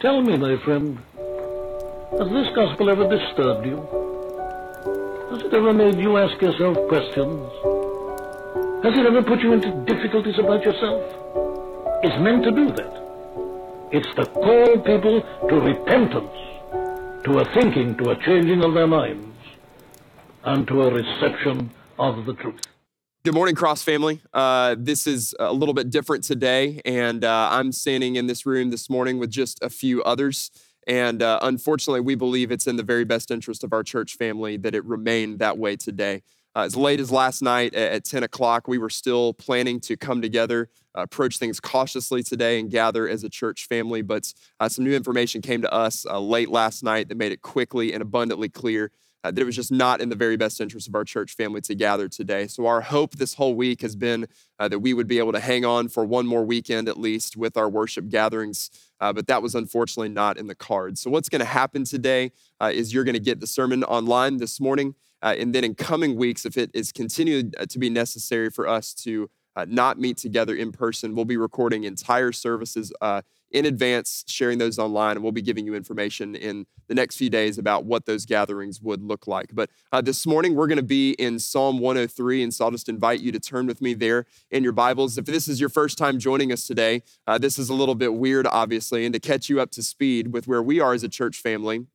Tell 0.00 0.22
me, 0.22 0.34
my 0.38 0.56
friend, 0.64 0.98
has 2.18 2.28
this 2.30 2.48
gospel 2.54 2.88
ever 2.88 3.06
disturbed 3.06 3.66
you? 3.66 3.76
Has 5.30 5.42
it 5.42 5.52
ever 5.52 5.74
made 5.74 5.98
you 5.98 6.16
ask 6.16 6.40
yourself 6.40 6.78
questions? 6.88 7.52
Has 8.82 8.96
it 8.96 9.04
ever 9.04 9.22
put 9.22 9.40
you 9.40 9.52
into 9.52 9.70
difficulties 9.84 10.38
about 10.38 10.64
yourself? 10.64 11.02
It's 12.02 12.18
meant 12.18 12.44
to 12.44 12.50
do 12.50 12.70
that. 12.76 12.92
It's 13.92 14.14
to 14.14 14.24
call 14.24 14.78
people 14.78 15.20
to 15.50 15.60
repentance, 15.60 16.32
to 17.24 17.40
a 17.40 17.44
thinking, 17.52 17.94
to 17.98 18.12
a 18.12 18.16
changing 18.24 18.64
of 18.64 18.72
their 18.72 18.86
minds, 18.86 19.36
and 20.44 20.66
to 20.68 20.80
a 20.80 20.94
reception 20.94 21.70
of 21.98 22.24
the 22.24 22.32
truth. 22.32 22.62
Good 23.22 23.34
morning, 23.34 23.54
Cross 23.54 23.82
family. 23.82 24.22
Uh, 24.32 24.76
this 24.78 25.06
is 25.06 25.34
a 25.38 25.52
little 25.52 25.74
bit 25.74 25.90
different 25.90 26.24
today, 26.24 26.80
and 26.86 27.22
uh, 27.22 27.48
I'm 27.52 27.70
standing 27.70 28.16
in 28.16 28.26
this 28.26 28.46
room 28.46 28.70
this 28.70 28.88
morning 28.88 29.18
with 29.18 29.28
just 29.28 29.62
a 29.62 29.68
few 29.68 30.02
others. 30.04 30.50
And 30.86 31.20
uh, 31.22 31.38
unfortunately, 31.42 32.00
we 32.00 32.14
believe 32.14 32.50
it's 32.50 32.66
in 32.66 32.76
the 32.76 32.82
very 32.82 33.04
best 33.04 33.30
interest 33.30 33.62
of 33.62 33.74
our 33.74 33.82
church 33.82 34.16
family 34.16 34.56
that 34.56 34.74
it 34.74 34.82
remain 34.86 35.36
that 35.36 35.58
way 35.58 35.76
today. 35.76 36.22
Uh, 36.56 36.60
as 36.60 36.76
late 36.76 36.98
as 36.98 37.12
last 37.12 37.42
night 37.42 37.74
at, 37.74 37.92
at 37.92 38.04
10 38.06 38.22
o'clock, 38.22 38.66
we 38.66 38.78
were 38.78 38.88
still 38.88 39.34
planning 39.34 39.80
to 39.80 39.98
come 39.98 40.22
together, 40.22 40.70
uh, 40.96 41.02
approach 41.02 41.36
things 41.36 41.60
cautiously 41.60 42.22
today, 42.22 42.58
and 42.58 42.70
gather 42.70 43.06
as 43.06 43.22
a 43.22 43.28
church 43.28 43.66
family. 43.66 44.00
But 44.00 44.32
uh, 44.60 44.70
some 44.70 44.86
new 44.86 44.94
information 44.94 45.42
came 45.42 45.60
to 45.60 45.70
us 45.70 46.06
late 46.06 46.48
last 46.48 46.82
night 46.82 47.10
that 47.10 47.18
made 47.18 47.32
it 47.32 47.42
quickly 47.42 47.92
and 47.92 48.00
abundantly 48.00 48.48
clear 48.48 48.92
uh, 49.22 49.30
that 49.30 49.40
it 49.40 49.44
was 49.44 49.56
just 49.56 49.72
not 49.72 50.00
in 50.00 50.08
the 50.08 50.16
very 50.16 50.36
best 50.36 50.60
interest 50.60 50.88
of 50.88 50.94
our 50.94 51.04
church 51.04 51.34
family 51.34 51.60
to 51.62 51.74
gather 51.74 52.08
today. 52.08 52.46
So, 52.46 52.66
our 52.66 52.80
hope 52.80 53.16
this 53.16 53.34
whole 53.34 53.54
week 53.54 53.82
has 53.82 53.96
been 53.96 54.26
uh, 54.58 54.68
that 54.68 54.78
we 54.78 54.94
would 54.94 55.06
be 55.06 55.18
able 55.18 55.32
to 55.32 55.40
hang 55.40 55.64
on 55.64 55.88
for 55.88 56.04
one 56.04 56.26
more 56.26 56.44
weekend 56.44 56.88
at 56.88 56.98
least 56.98 57.36
with 57.36 57.56
our 57.56 57.68
worship 57.68 58.08
gatherings. 58.08 58.70
Uh, 59.00 59.12
but 59.12 59.26
that 59.26 59.42
was 59.42 59.54
unfortunately 59.54 60.08
not 60.08 60.36
in 60.36 60.46
the 60.46 60.54
cards. 60.54 61.00
So, 61.00 61.10
what's 61.10 61.28
going 61.28 61.40
to 61.40 61.46
happen 61.46 61.84
today 61.84 62.32
uh, 62.60 62.70
is 62.72 62.94
you're 62.94 63.04
going 63.04 63.14
to 63.14 63.20
get 63.20 63.40
the 63.40 63.46
sermon 63.46 63.84
online 63.84 64.38
this 64.38 64.60
morning. 64.60 64.94
Uh, 65.22 65.34
and 65.38 65.54
then 65.54 65.64
in 65.64 65.74
coming 65.74 66.16
weeks, 66.16 66.46
if 66.46 66.56
it 66.56 66.70
is 66.72 66.92
continued 66.92 67.54
uh, 67.58 67.66
to 67.66 67.78
be 67.78 67.90
necessary 67.90 68.48
for 68.50 68.66
us 68.66 68.94
to 68.94 69.28
not 69.68 69.98
meet 69.98 70.16
together 70.16 70.54
in 70.54 70.72
person, 70.72 71.14
we'll 71.14 71.24
be 71.24 71.36
recording 71.36 71.84
entire 71.84 72.32
services 72.32 72.92
in 73.50 73.66
advance, 73.66 74.24
sharing 74.26 74.58
those 74.58 74.78
online, 74.78 75.16
and 75.16 75.22
we'll 75.22 75.32
be 75.32 75.42
giving 75.42 75.66
you 75.66 75.74
information 75.74 76.34
in 76.34 76.66
the 76.88 76.94
next 76.94 77.16
few 77.16 77.28
days 77.28 77.58
about 77.58 77.84
what 77.84 78.06
those 78.06 78.24
gatherings 78.24 78.80
would 78.80 79.02
look 79.02 79.26
like. 79.26 79.50
But 79.52 79.70
uh, 79.92 80.00
this 80.00 80.26
morning, 80.26 80.54
we're 80.54 80.66
going 80.66 80.76
to 80.76 80.82
be 80.82 81.12
in 81.12 81.38
Psalm 81.38 81.78
103, 81.78 82.42
and 82.42 82.54
so 82.54 82.64
I'll 82.64 82.70
just 82.70 82.88
invite 82.88 83.20
you 83.20 83.32
to 83.32 83.40
turn 83.40 83.66
with 83.66 83.80
me 83.80 83.94
there 83.94 84.26
in 84.50 84.62
your 84.62 84.72
Bibles. 84.72 85.18
If 85.18 85.24
this 85.24 85.48
is 85.48 85.60
your 85.60 85.68
first 85.68 85.98
time 85.98 86.18
joining 86.18 86.52
us 86.52 86.66
today, 86.66 87.02
uh, 87.26 87.38
this 87.38 87.58
is 87.58 87.68
a 87.68 87.74
little 87.74 87.94
bit 87.94 88.14
weird, 88.14 88.46
obviously, 88.46 89.04
and 89.04 89.12
to 89.12 89.20
catch 89.20 89.48
you 89.48 89.60
up 89.60 89.70
to 89.72 89.82
speed 89.82 90.32
with 90.32 90.46
where 90.46 90.62
we 90.62 90.80
are 90.80 90.94
as 90.94 91.02
a 91.02 91.08
church 91.08 91.38
family. 91.40 91.86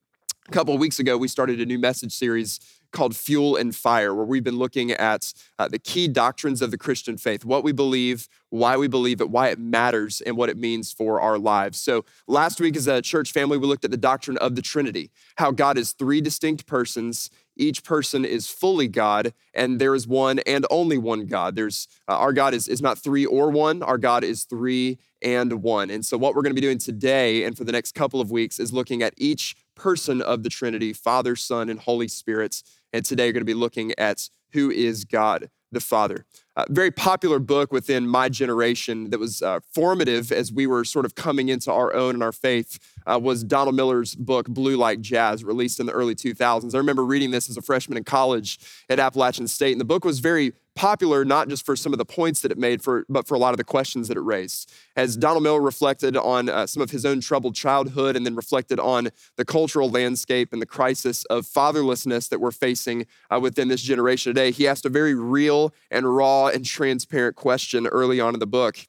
A 0.47 0.51
couple 0.51 0.73
of 0.73 0.79
weeks 0.79 0.99
ago, 0.99 1.17
we 1.17 1.27
started 1.27 1.59
a 1.59 1.65
new 1.65 1.79
message 1.79 2.13
series 2.13 2.59
called 2.95 3.15
Fuel 3.15 3.55
and 3.55 3.75
Fire, 3.75 4.15
where 4.15 4.25
we've 4.25 4.43
been 4.43 4.57
looking 4.57 4.91
at 4.91 5.33
uh, 5.59 5.67
the 5.67 5.77
key 5.77 6.07
doctrines 6.07 6.61
of 6.61 6.71
the 6.71 6.77
Christian 6.77 7.17
faith, 7.17 7.43
what 7.45 7.63
we 7.63 7.71
believe, 7.71 8.27
why 8.49 8.77
we 8.77 8.87
believe 8.87 9.19
it, 9.19 9.29
why 9.29 9.49
it 9.49 9.59
matters, 9.59 10.21
and 10.21 10.37
what 10.37 10.49
it 10.49 10.57
means 10.57 10.93
for 10.93 11.19
our 11.19 11.37
lives. 11.37 11.79
So, 11.79 12.05
last 12.27 12.59
week 12.59 12.75
as 12.75 12.87
a 12.87 13.01
church 13.01 13.31
family, 13.31 13.57
we 13.57 13.67
looked 13.67 13.85
at 13.85 13.91
the 13.91 13.97
doctrine 13.97 14.37
of 14.37 14.55
the 14.55 14.61
Trinity, 14.61 15.11
how 15.35 15.51
God 15.51 15.77
is 15.77 15.91
three 15.91 16.21
distinct 16.21 16.65
persons. 16.65 17.29
Each 17.57 17.83
person 17.83 18.25
is 18.25 18.49
fully 18.49 18.87
God, 18.87 19.33
and 19.53 19.79
there 19.79 19.95
is 19.95 20.07
one 20.07 20.39
and 20.39 20.65
only 20.69 20.97
one 20.97 21.25
God. 21.25 21.55
There's 21.55 21.87
uh, 22.07 22.17
our 22.17 22.33
God 22.33 22.53
is, 22.53 22.67
is 22.67 22.81
not 22.81 22.97
three 22.97 23.25
or 23.25 23.49
one, 23.49 23.83
our 23.83 23.97
God 23.97 24.23
is 24.23 24.43
three 24.43 24.97
and 25.21 25.63
one. 25.63 25.89
And 25.89 26.05
so, 26.05 26.17
what 26.17 26.35
we're 26.35 26.41
going 26.41 26.55
to 26.55 26.61
be 26.61 26.65
doing 26.65 26.77
today 26.77 27.43
and 27.43 27.57
for 27.57 27.63
the 27.63 27.71
next 27.71 27.93
couple 27.93 28.21
of 28.21 28.31
weeks 28.31 28.59
is 28.59 28.71
looking 28.71 29.01
at 29.01 29.13
each 29.17 29.55
person 29.75 30.21
of 30.21 30.43
the 30.43 30.49
Trinity 30.49 30.93
Father, 30.93 31.35
Son, 31.35 31.69
and 31.69 31.79
Holy 31.79 32.07
Spirit 32.07 32.63
and 32.93 33.05
today, 33.05 33.27
we're 33.27 33.33
going 33.33 33.41
to 33.41 33.45
be 33.45 33.53
looking 33.53 33.93
at 33.97 34.29
who 34.51 34.71
is 34.71 35.05
God 35.05 35.49
the 35.71 35.79
Father. 35.79 36.25
Uh, 36.55 36.65
very 36.69 36.89
popular 36.89 37.37
book 37.37 37.71
within 37.71 38.07
my 38.07 38.29
generation 38.29 39.09
that 39.09 39.19
was 39.19 39.41
uh, 39.41 39.59
formative 39.73 40.31
as 40.31 40.51
we 40.51 40.65
were 40.65 40.85
sort 40.85 41.05
of 41.05 41.13
coming 41.13 41.49
into 41.49 41.71
our 41.71 41.93
own 41.93 42.15
and 42.15 42.23
our 42.23 42.31
faith 42.31 42.79
uh, 43.05 43.19
was 43.21 43.43
Donald 43.43 43.75
Miller's 43.75 44.15
book, 44.15 44.47
Blue 44.47 44.77
Like 44.77 45.01
Jazz, 45.01 45.43
released 45.43 45.79
in 45.79 45.85
the 45.85 45.91
early 45.91 46.15
2000s. 46.15 46.73
I 46.73 46.77
remember 46.77 47.05
reading 47.05 47.31
this 47.31 47.49
as 47.49 47.57
a 47.57 47.61
freshman 47.61 47.97
in 47.97 48.05
college 48.05 48.59
at 48.89 48.99
Appalachian 48.99 49.47
State, 49.47 49.73
and 49.73 49.81
the 49.81 49.85
book 49.85 50.05
was 50.05 50.19
very 50.19 50.53
popular 50.75 51.23
not 51.25 51.47
just 51.47 51.65
for 51.65 51.75
some 51.75 51.93
of 51.93 51.97
the 51.97 52.05
points 52.05 52.41
that 52.41 52.51
it 52.51 52.57
made, 52.57 52.81
for, 52.81 53.05
but 53.09 53.27
for 53.27 53.35
a 53.35 53.39
lot 53.39 53.53
of 53.53 53.57
the 53.57 53.63
questions 53.63 54.07
that 54.09 54.17
it 54.17 54.21
raised. 54.21 54.71
As 54.95 55.15
Donald 55.15 55.43
Miller 55.43 55.61
reflected 55.61 56.17
on 56.17 56.49
uh, 56.49 56.67
some 56.67 56.83
of 56.83 56.91
his 56.91 57.05
own 57.05 57.21
troubled 57.21 57.55
childhood 57.55 58.15
and 58.15 58.25
then 58.25 58.35
reflected 58.35 58.79
on 58.79 59.09
the 59.37 59.45
cultural 59.45 59.89
landscape 59.89 60.51
and 60.51 60.61
the 60.61 60.65
crisis 60.65 61.23
of 61.25 61.45
fatherlessness 61.45 62.29
that 62.29 62.39
we're 62.39 62.51
facing 62.51 63.07
uh, 63.31 63.39
within 63.39 63.69
this 63.69 63.81
generation 63.81 64.33
today, 64.33 64.51
he 64.51 64.67
asked 64.67 64.85
a 64.85 64.89
very 64.89 65.15
real 65.15 65.73
and 65.89 66.15
raw 66.15 66.47
and 66.47 66.65
transparent 66.65 67.35
question 67.35 67.87
early 67.87 68.19
on 68.19 68.33
in 68.33 68.39
the 68.39 68.47
book. 68.47 68.79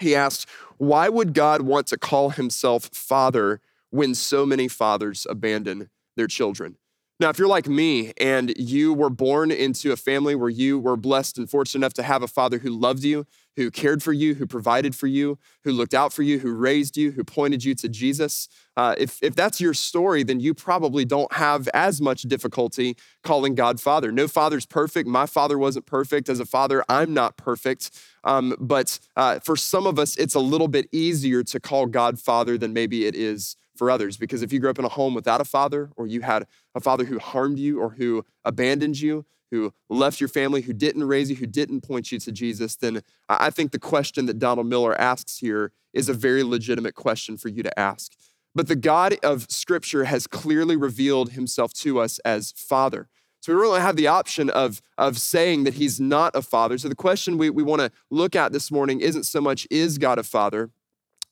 He 0.00 0.14
asked, 0.14 0.48
Why 0.78 1.08
would 1.08 1.34
God 1.34 1.62
want 1.62 1.86
to 1.88 1.98
call 1.98 2.30
himself 2.30 2.84
Father 2.92 3.60
when 3.90 4.14
so 4.14 4.46
many 4.46 4.68
fathers 4.68 5.26
abandon 5.28 5.90
their 6.16 6.26
children? 6.26 6.76
Now, 7.20 7.28
if 7.30 7.38
you're 7.38 7.46
like 7.46 7.68
me 7.68 8.12
and 8.20 8.52
you 8.58 8.92
were 8.92 9.10
born 9.10 9.52
into 9.52 9.92
a 9.92 9.96
family 9.96 10.34
where 10.34 10.50
you 10.50 10.80
were 10.80 10.96
blessed 10.96 11.38
and 11.38 11.48
fortunate 11.48 11.78
enough 11.78 11.94
to 11.94 12.02
have 12.02 12.24
a 12.24 12.28
father 12.28 12.58
who 12.58 12.70
loved 12.70 13.04
you, 13.04 13.24
who 13.56 13.70
cared 13.70 14.02
for 14.02 14.12
you, 14.12 14.34
who 14.34 14.48
provided 14.48 14.96
for 14.96 15.06
you, 15.06 15.38
who 15.62 15.70
looked 15.70 15.94
out 15.94 16.12
for 16.12 16.24
you, 16.24 16.40
who 16.40 16.52
raised 16.52 16.96
you, 16.96 17.12
who 17.12 17.22
pointed 17.22 17.62
you 17.62 17.72
to 17.76 17.88
Jesus, 17.88 18.48
uh, 18.76 18.96
if, 18.98 19.22
if 19.22 19.36
that's 19.36 19.60
your 19.60 19.74
story, 19.74 20.24
then 20.24 20.40
you 20.40 20.54
probably 20.54 21.04
don't 21.04 21.32
have 21.34 21.68
as 21.68 22.00
much 22.00 22.22
difficulty 22.22 22.96
calling 23.22 23.54
God 23.54 23.80
Father. 23.80 24.10
No 24.10 24.26
father's 24.26 24.66
perfect. 24.66 25.08
My 25.08 25.26
father 25.26 25.56
wasn't 25.56 25.86
perfect. 25.86 26.28
As 26.28 26.40
a 26.40 26.44
father, 26.44 26.84
I'm 26.88 27.14
not 27.14 27.36
perfect. 27.36 27.92
Um, 28.24 28.56
but 28.58 28.98
uh, 29.14 29.38
for 29.38 29.54
some 29.56 29.86
of 29.86 30.00
us, 30.00 30.16
it's 30.16 30.34
a 30.34 30.40
little 30.40 30.68
bit 30.68 30.88
easier 30.90 31.44
to 31.44 31.60
call 31.60 31.86
God 31.86 32.18
Father 32.18 32.58
than 32.58 32.72
maybe 32.72 33.06
it 33.06 33.14
is 33.14 33.54
for 33.76 33.90
others. 33.90 34.16
Because 34.16 34.42
if 34.42 34.52
you 34.52 34.60
grew 34.60 34.70
up 34.70 34.78
in 34.78 34.84
a 34.84 34.90
home 34.90 35.14
without 35.14 35.40
a 35.40 35.44
father, 35.44 35.90
or 35.96 36.06
you 36.06 36.20
had 36.20 36.46
a 36.74 36.80
father 36.80 37.04
who 37.04 37.18
harmed 37.18 37.58
you, 37.58 37.80
or 37.80 37.90
who 37.90 38.24
abandoned 38.44 39.00
you, 39.00 39.24
who 39.50 39.72
left 39.88 40.20
your 40.20 40.28
family, 40.28 40.62
who 40.62 40.72
didn't 40.72 41.04
raise 41.04 41.30
you, 41.30 41.36
who 41.36 41.46
didn't 41.46 41.82
point 41.82 42.10
you 42.10 42.18
to 42.18 42.32
Jesus, 42.32 42.76
then 42.76 43.02
I 43.28 43.50
think 43.50 43.72
the 43.72 43.78
question 43.78 44.26
that 44.26 44.38
Donald 44.38 44.66
Miller 44.66 44.98
asks 45.00 45.38
here 45.38 45.72
is 45.92 46.08
a 46.08 46.14
very 46.14 46.42
legitimate 46.42 46.94
question 46.94 47.36
for 47.36 47.48
you 47.48 47.62
to 47.62 47.78
ask. 47.78 48.12
But 48.54 48.68
the 48.68 48.76
God 48.76 49.16
of 49.22 49.50
Scripture 49.50 50.04
has 50.04 50.26
clearly 50.26 50.76
revealed 50.76 51.32
himself 51.32 51.72
to 51.74 52.00
us 52.00 52.18
as 52.20 52.52
Father. 52.56 53.08
So 53.44 53.52
we 53.52 53.60
really 53.60 53.76
don't 53.76 53.82
have 53.82 53.96
the 53.96 54.06
option 54.06 54.48
of, 54.48 54.80
of 54.96 55.18
saying 55.18 55.64
that 55.64 55.74
he's 55.74 56.00
not 56.00 56.34
a 56.34 56.40
father. 56.40 56.78
So 56.78 56.88
the 56.88 56.94
question 56.94 57.36
we, 57.36 57.50
we 57.50 57.62
want 57.62 57.82
to 57.82 57.92
look 58.10 58.34
at 58.34 58.52
this 58.52 58.70
morning 58.70 59.00
isn't 59.00 59.24
so 59.24 59.38
much 59.38 59.66
is 59.70 59.98
God 59.98 60.18
a 60.18 60.22
father, 60.22 60.70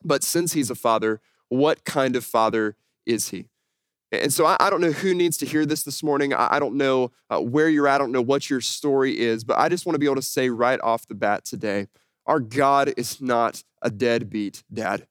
but 0.04 0.22
since 0.22 0.53
he's 0.53 0.69
a 0.69 0.74
father, 0.74 1.22
what 1.52 1.84
kind 1.84 2.16
of 2.16 2.24
father 2.24 2.76
is 3.04 3.28
he? 3.28 3.48
And 4.10 4.32
so 4.32 4.44
I, 4.46 4.56
I 4.60 4.70
don't 4.70 4.80
know 4.80 4.92
who 4.92 5.14
needs 5.14 5.36
to 5.38 5.46
hear 5.46 5.64
this 5.66 5.82
this 5.82 6.02
morning. 6.02 6.32
I, 6.34 6.56
I 6.56 6.58
don't 6.58 6.76
know 6.76 7.12
uh, 7.30 7.40
where 7.40 7.68
you're 7.68 7.88
at. 7.88 7.96
I 7.96 7.98
don't 7.98 8.12
know 8.12 8.22
what 8.22 8.50
your 8.50 8.60
story 8.60 9.18
is, 9.18 9.44
but 9.44 9.58
I 9.58 9.68
just 9.68 9.86
want 9.86 9.94
to 9.94 9.98
be 9.98 10.06
able 10.06 10.16
to 10.16 10.22
say 10.22 10.50
right 10.50 10.80
off 10.82 11.06
the 11.06 11.14
bat 11.14 11.44
today 11.44 11.88
our 12.24 12.38
God 12.38 12.94
is 12.96 13.20
not 13.20 13.64
a 13.82 13.91
deadbeat 13.91 14.62
dad. 14.72 15.08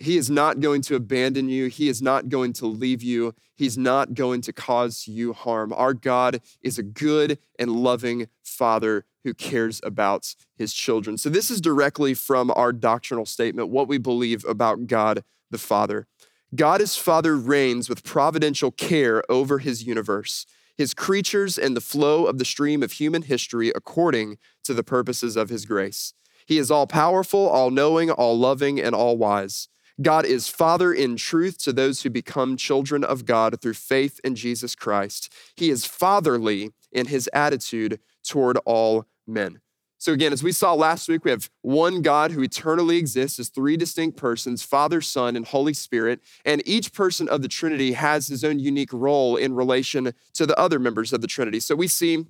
He 0.00 0.16
is 0.16 0.28
not 0.28 0.58
going 0.58 0.82
to 0.82 0.96
abandon 0.96 1.48
you. 1.48 1.66
He 1.66 1.88
is 1.88 2.02
not 2.02 2.28
going 2.28 2.52
to 2.54 2.66
leave 2.66 3.04
you. 3.04 3.36
He's 3.54 3.78
not 3.78 4.14
going 4.14 4.40
to 4.42 4.52
cause 4.52 5.06
you 5.06 5.32
harm. 5.32 5.72
Our 5.72 5.94
God 5.94 6.40
is 6.60 6.76
a 6.76 6.82
good 6.82 7.38
and 7.56 7.70
loving 7.70 8.26
Father 8.42 9.04
who 9.24 9.34
cares 9.34 9.80
about 9.84 10.34
his 10.56 10.72
children. 10.72 11.18
So, 11.18 11.28
this 11.28 11.50
is 11.50 11.60
directly 11.60 12.14
from 12.14 12.52
our 12.56 12.72
doctrinal 12.72 13.26
statement, 13.26 13.68
what 13.68 13.88
we 13.88 13.98
believe 13.98 14.44
about 14.44 14.86
God 14.86 15.24
the 15.50 15.58
Father. 15.58 16.06
God 16.54 16.80
as 16.80 16.96
Father 16.96 17.36
reigns 17.36 17.88
with 17.88 18.04
providential 18.04 18.70
care 18.70 19.22
over 19.30 19.58
his 19.58 19.84
universe, 19.84 20.46
his 20.76 20.94
creatures, 20.94 21.58
and 21.58 21.76
the 21.76 21.80
flow 21.80 22.26
of 22.26 22.38
the 22.38 22.44
stream 22.44 22.82
of 22.82 22.92
human 22.92 23.22
history 23.22 23.70
according 23.74 24.38
to 24.64 24.74
the 24.74 24.82
purposes 24.82 25.36
of 25.36 25.48
his 25.48 25.64
grace. 25.64 26.12
He 26.46 26.58
is 26.58 26.70
all 26.70 26.86
powerful, 26.86 27.48
all 27.48 27.70
knowing, 27.70 28.10
all 28.10 28.36
loving, 28.36 28.80
and 28.80 28.94
all 28.94 29.16
wise. 29.16 29.68
God 30.02 30.24
is 30.24 30.48
Father 30.48 30.92
in 30.92 31.16
truth 31.16 31.58
to 31.58 31.72
those 31.72 32.02
who 32.02 32.10
become 32.10 32.56
children 32.56 33.04
of 33.04 33.26
God 33.26 33.60
through 33.60 33.74
faith 33.74 34.18
in 34.24 34.34
Jesus 34.34 34.74
Christ. 34.74 35.32
He 35.54 35.70
is 35.70 35.84
fatherly 35.84 36.70
in 36.90 37.06
his 37.06 37.28
attitude 37.34 38.00
toward 38.24 38.56
all 38.64 39.04
men. 39.30 39.60
So, 40.00 40.14
again, 40.14 40.32
as 40.32 40.42
we 40.42 40.52
saw 40.52 40.72
last 40.72 41.08
week, 41.08 41.26
we 41.26 41.30
have 41.30 41.50
one 41.60 42.00
God 42.00 42.30
who 42.32 42.42
eternally 42.42 42.96
exists 42.96 43.38
as 43.38 43.50
three 43.50 43.76
distinct 43.76 44.16
persons 44.16 44.62
Father, 44.62 45.02
Son, 45.02 45.36
and 45.36 45.44
Holy 45.44 45.74
Spirit. 45.74 46.20
And 46.42 46.62
each 46.64 46.94
person 46.94 47.28
of 47.28 47.42
the 47.42 47.48
Trinity 47.48 47.92
has 47.92 48.28
his 48.28 48.42
own 48.42 48.58
unique 48.58 48.94
role 48.94 49.36
in 49.36 49.52
relation 49.52 50.14
to 50.32 50.46
the 50.46 50.58
other 50.58 50.78
members 50.78 51.12
of 51.12 51.20
the 51.20 51.26
Trinity. 51.26 51.60
So, 51.60 51.74
we 51.74 51.86
see 51.86 52.24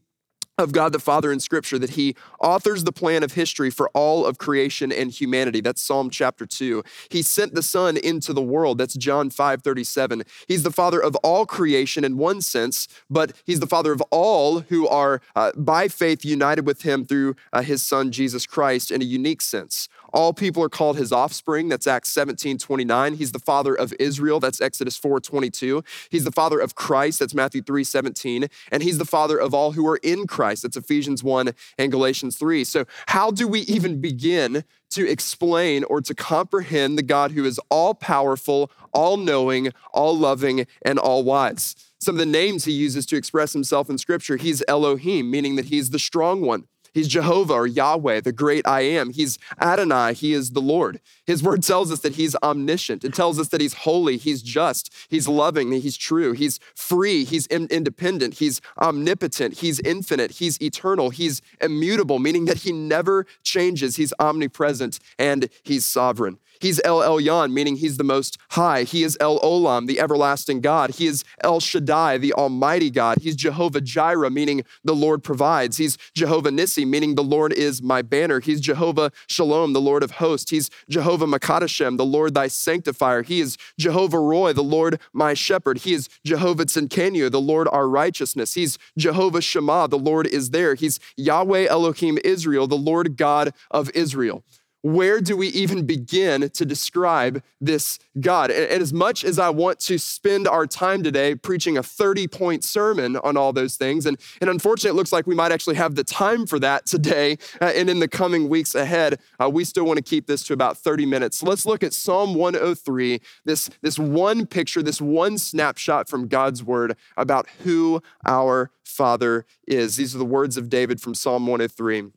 of 0.58 0.72
God 0.72 0.92
the 0.92 0.98
Father 0.98 1.32
in 1.32 1.40
Scripture 1.40 1.78
that 1.78 1.90
He 1.90 2.14
authors 2.40 2.84
the 2.84 2.92
plan 2.92 3.22
of 3.22 3.32
history 3.32 3.70
for 3.70 3.88
all 3.90 4.26
of 4.26 4.38
creation 4.38 4.92
and 4.92 5.10
humanity. 5.10 5.60
That's 5.60 5.82
Psalm 5.82 6.10
chapter 6.10 6.46
2. 6.46 6.82
He 7.08 7.22
sent 7.22 7.54
the 7.54 7.62
Son 7.62 7.96
into 7.96 8.32
the 8.32 8.42
world. 8.42 8.78
That's 8.78 8.94
John 8.94 9.30
5 9.30 9.62
37. 9.62 10.22
He's 10.46 10.62
the 10.62 10.70
Father 10.70 11.00
of 11.00 11.16
all 11.16 11.46
creation 11.46 12.04
in 12.04 12.16
one 12.16 12.40
sense, 12.40 12.88
but 13.08 13.32
He's 13.44 13.60
the 13.60 13.66
Father 13.66 13.92
of 13.92 14.02
all 14.10 14.60
who 14.60 14.86
are 14.88 15.20
uh, 15.34 15.52
by 15.56 15.88
faith 15.88 16.24
united 16.24 16.66
with 16.66 16.82
Him 16.82 17.04
through 17.04 17.36
uh, 17.52 17.62
His 17.62 17.82
Son, 17.82 18.12
Jesus 18.12 18.46
Christ, 18.46 18.90
in 18.90 19.02
a 19.02 19.04
unique 19.04 19.42
sense. 19.42 19.88
All 20.12 20.32
people 20.32 20.62
are 20.62 20.68
called 20.68 20.96
his 20.96 21.12
offspring. 21.12 21.68
That's 21.68 21.86
Acts 21.86 22.10
17, 22.12 22.58
29. 22.58 23.14
He's 23.14 23.32
the 23.32 23.38
father 23.38 23.74
of 23.74 23.94
Israel. 23.98 24.40
That's 24.40 24.60
Exodus 24.60 24.96
4, 24.96 25.20
22. 25.20 25.84
He's 26.10 26.24
the 26.24 26.32
father 26.32 26.58
of 26.58 26.74
Christ. 26.74 27.20
That's 27.20 27.34
Matthew 27.34 27.62
3, 27.62 27.84
17. 27.84 28.48
And 28.70 28.82
he's 28.82 28.98
the 28.98 29.04
father 29.04 29.38
of 29.38 29.54
all 29.54 29.72
who 29.72 29.86
are 29.86 29.98
in 30.02 30.26
Christ. 30.26 30.62
That's 30.62 30.76
Ephesians 30.76 31.22
1 31.22 31.52
and 31.78 31.92
Galatians 31.92 32.36
3. 32.36 32.64
So, 32.64 32.84
how 33.06 33.30
do 33.30 33.46
we 33.46 33.60
even 33.60 34.00
begin 34.00 34.64
to 34.90 35.08
explain 35.08 35.84
or 35.84 36.00
to 36.00 36.14
comprehend 36.14 36.98
the 36.98 37.02
God 37.02 37.32
who 37.32 37.44
is 37.44 37.60
all 37.68 37.94
powerful, 37.94 38.70
all 38.92 39.16
knowing, 39.16 39.72
all 39.92 40.16
loving, 40.16 40.66
and 40.82 40.98
all 40.98 41.22
wise? 41.22 41.76
Some 42.00 42.14
of 42.14 42.18
the 42.18 42.26
names 42.26 42.64
he 42.64 42.72
uses 42.72 43.04
to 43.06 43.16
express 43.16 43.52
himself 43.52 43.90
in 43.90 43.98
scripture, 43.98 44.38
he's 44.38 44.62
Elohim, 44.66 45.30
meaning 45.30 45.56
that 45.56 45.66
he's 45.66 45.90
the 45.90 45.98
strong 45.98 46.40
one. 46.40 46.64
He's 46.92 47.08
Jehovah 47.08 47.54
or 47.54 47.66
Yahweh, 47.66 48.20
the 48.20 48.32
great 48.32 48.66
I 48.66 48.82
am. 48.82 49.10
He's 49.10 49.38
Adonai, 49.60 50.14
he 50.14 50.32
is 50.32 50.50
the 50.50 50.60
Lord. 50.60 51.00
His 51.30 51.44
word 51.44 51.62
tells 51.62 51.92
us 51.92 52.00
that 52.00 52.16
he's 52.16 52.34
omniscient. 52.42 53.04
It 53.04 53.14
tells 53.14 53.38
us 53.38 53.50
that 53.50 53.60
he's 53.60 53.74
holy, 53.74 54.16
he's 54.16 54.42
just, 54.42 54.92
he's 55.08 55.28
loving, 55.28 55.70
he's 55.70 55.96
true, 55.96 56.32
he's 56.32 56.58
free, 56.74 57.22
he's 57.22 57.46
independent, 57.46 58.34
he's 58.34 58.60
omnipotent, 58.80 59.58
he's 59.58 59.78
infinite, 59.78 60.32
he's 60.32 60.60
eternal, 60.60 61.10
he's 61.10 61.40
immutable, 61.60 62.18
meaning 62.18 62.46
that 62.46 62.58
he 62.58 62.72
never 62.72 63.26
changes. 63.44 63.94
He's 63.94 64.12
omnipresent 64.18 64.98
and 65.20 65.48
he's 65.62 65.84
sovereign. 65.84 66.40
He's 66.60 66.78
El 66.84 66.98
Elyon, 66.98 67.52
meaning 67.52 67.76
he's 67.76 67.96
the 67.96 68.04
most 68.04 68.36
high. 68.50 68.82
He 68.82 69.02
is 69.02 69.16
El 69.18 69.40
Olam, 69.40 69.86
the 69.86 69.98
everlasting 69.98 70.60
God. 70.60 70.90
He 70.90 71.06
is 71.06 71.24
El 71.42 71.58
Shaddai, 71.58 72.18
the 72.18 72.34
almighty 72.34 72.90
God. 72.90 73.18
He's 73.22 73.34
Jehovah 73.34 73.80
Jireh, 73.80 74.30
meaning 74.30 74.64
the 74.84 74.94
Lord 74.94 75.24
provides. 75.24 75.78
He's 75.78 75.96
Jehovah 76.14 76.50
Nissi, 76.50 76.86
meaning 76.86 77.14
the 77.14 77.24
Lord 77.24 77.54
is 77.54 77.82
my 77.82 78.02
banner. 78.02 78.40
He's 78.40 78.60
Jehovah 78.60 79.10
Shalom, 79.26 79.72
the 79.72 79.80
Lord 79.80 80.02
of 80.02 80.12
hosts. 80.12 80.50
He's 80.50 80.68
Jehovah 80.90 81.19
Makadashem, 81.26 81.96
the 81.96 82.04
Lord 82.04 82.34
thy 82.34 82.48
sanctifier. 82.48 83.22
He 83.22 83.40
is 83.40 83.56
Jehovah 83.78 84.18
Roy, 84.18 84.52
the 84.52 84.62
Lord 84.62 85.00
my 85.12 85.34
shepherd. 85.34 85.78
He 85.78 85.94
is 85.94 86.08
Jehovah 86.24 86.66
Tsidkenu, 86.66 87.30
the 87.30 87.40
Lord 87.40 87.68
our 87.68 87.88
righteousness. 87.88 88.54
He's 88.54 88.78
Jehovah 88.96 89.40
Shammah, 89.40 89.88
the 89.88 89.98
Lord 89.98 90.26
is 90.26 90.50
there. 90.50 90.74
He's 90.74 91.00
Yahweh 91.16 91.66
Elohim 91.66 92.18
Israel, 92.24 92.66
the 92.66 92.76
Lord 92.76 93.16
God 93.16 93.52
of 93.70 93.90
Israel 93.94 94.44
where 94.82 95.20
do 95.20 95.36
we 95.36 95.48
even 95.48 95.84
begin 95.84 96.48
to 96.50 96.64
describe 96.64 97.42
this 97.60 97.98
God? 98.18 98.50
And 98.50 98.82
as 98.82 98.92
much 98.92 99.24
as 99.24 99.38
I 99.38 99.50
want 99.50 99.78
to 99.80 99.98
spend 99.98 100.48
our 100.48 100.66
time 100.66 101.02
today 101.02 101.34
preaching 101.34 101.76
a 101.76 101.82
30 101.82 102.28
point 102.28 102.64
sermon 102.64 103.16
on 103.16 103.36
all 103.36 103.52
those 103.52 103.76
things, 103.76 104.06
and, 104.06 104.18
and 104.40 104.48
unfortunately, 104.48 104.90
it 104.90 104.98
looks 104.98 105.12
like 105.12 105.26
we 105.26 105.34
might 105.34 105.52
actually 105.52 105.76
have 105.76 105.94
the 105.94 106.04
time 106.04 106.46
for 106.46 106.58
that 106.60 106.86
today 106.86 107.36
uh, 107.60 107.66
and 107.66 107.90
in 107.90 107.98
the 107.98 108.08
coming 108.08 108.48
weeks 108.48 108.74
ahead, 108.74 109.20
uh, 109.42 109.48
we 109.48 109.64
still 109.64 109.84
want 109.84 109.98
to 109.98 110.02
keep 110.02 110.26
this 110.26 110.42
to 110.44 110.52
about 110.52 110.78
30 110.78 111.06
minutes. 111.06 111.38
So 111.38 111.46
let's 111.46 111.66
look 111.66 111.82
at 111.82 111.92
Psalm 111.92 112.34
103, 112.34 113.20
this, 113.44 113.70
this 113.82 113.98
one 113.98 114.46
picture, 114.46 114.82
this 114.82 115.00
one 115.00 115.38
snapshot 115.38 116.08
from 116.08 116.28
God's 116.28 116.64
word 116.64 116.96
about 117.16 117.46
who 117.64 118.02
our 118.26 118.70
Father 118.84 119.44
is. 119.66 119.96
These 119.96 120.14
are 120.14 120.18
the 120.18 120.24
words 120.24 120.56
of 120.56 120.68
David 120.68 121.00
from 121.00 121.14
Psalm 121.14 121.46
103. 121.46 122.10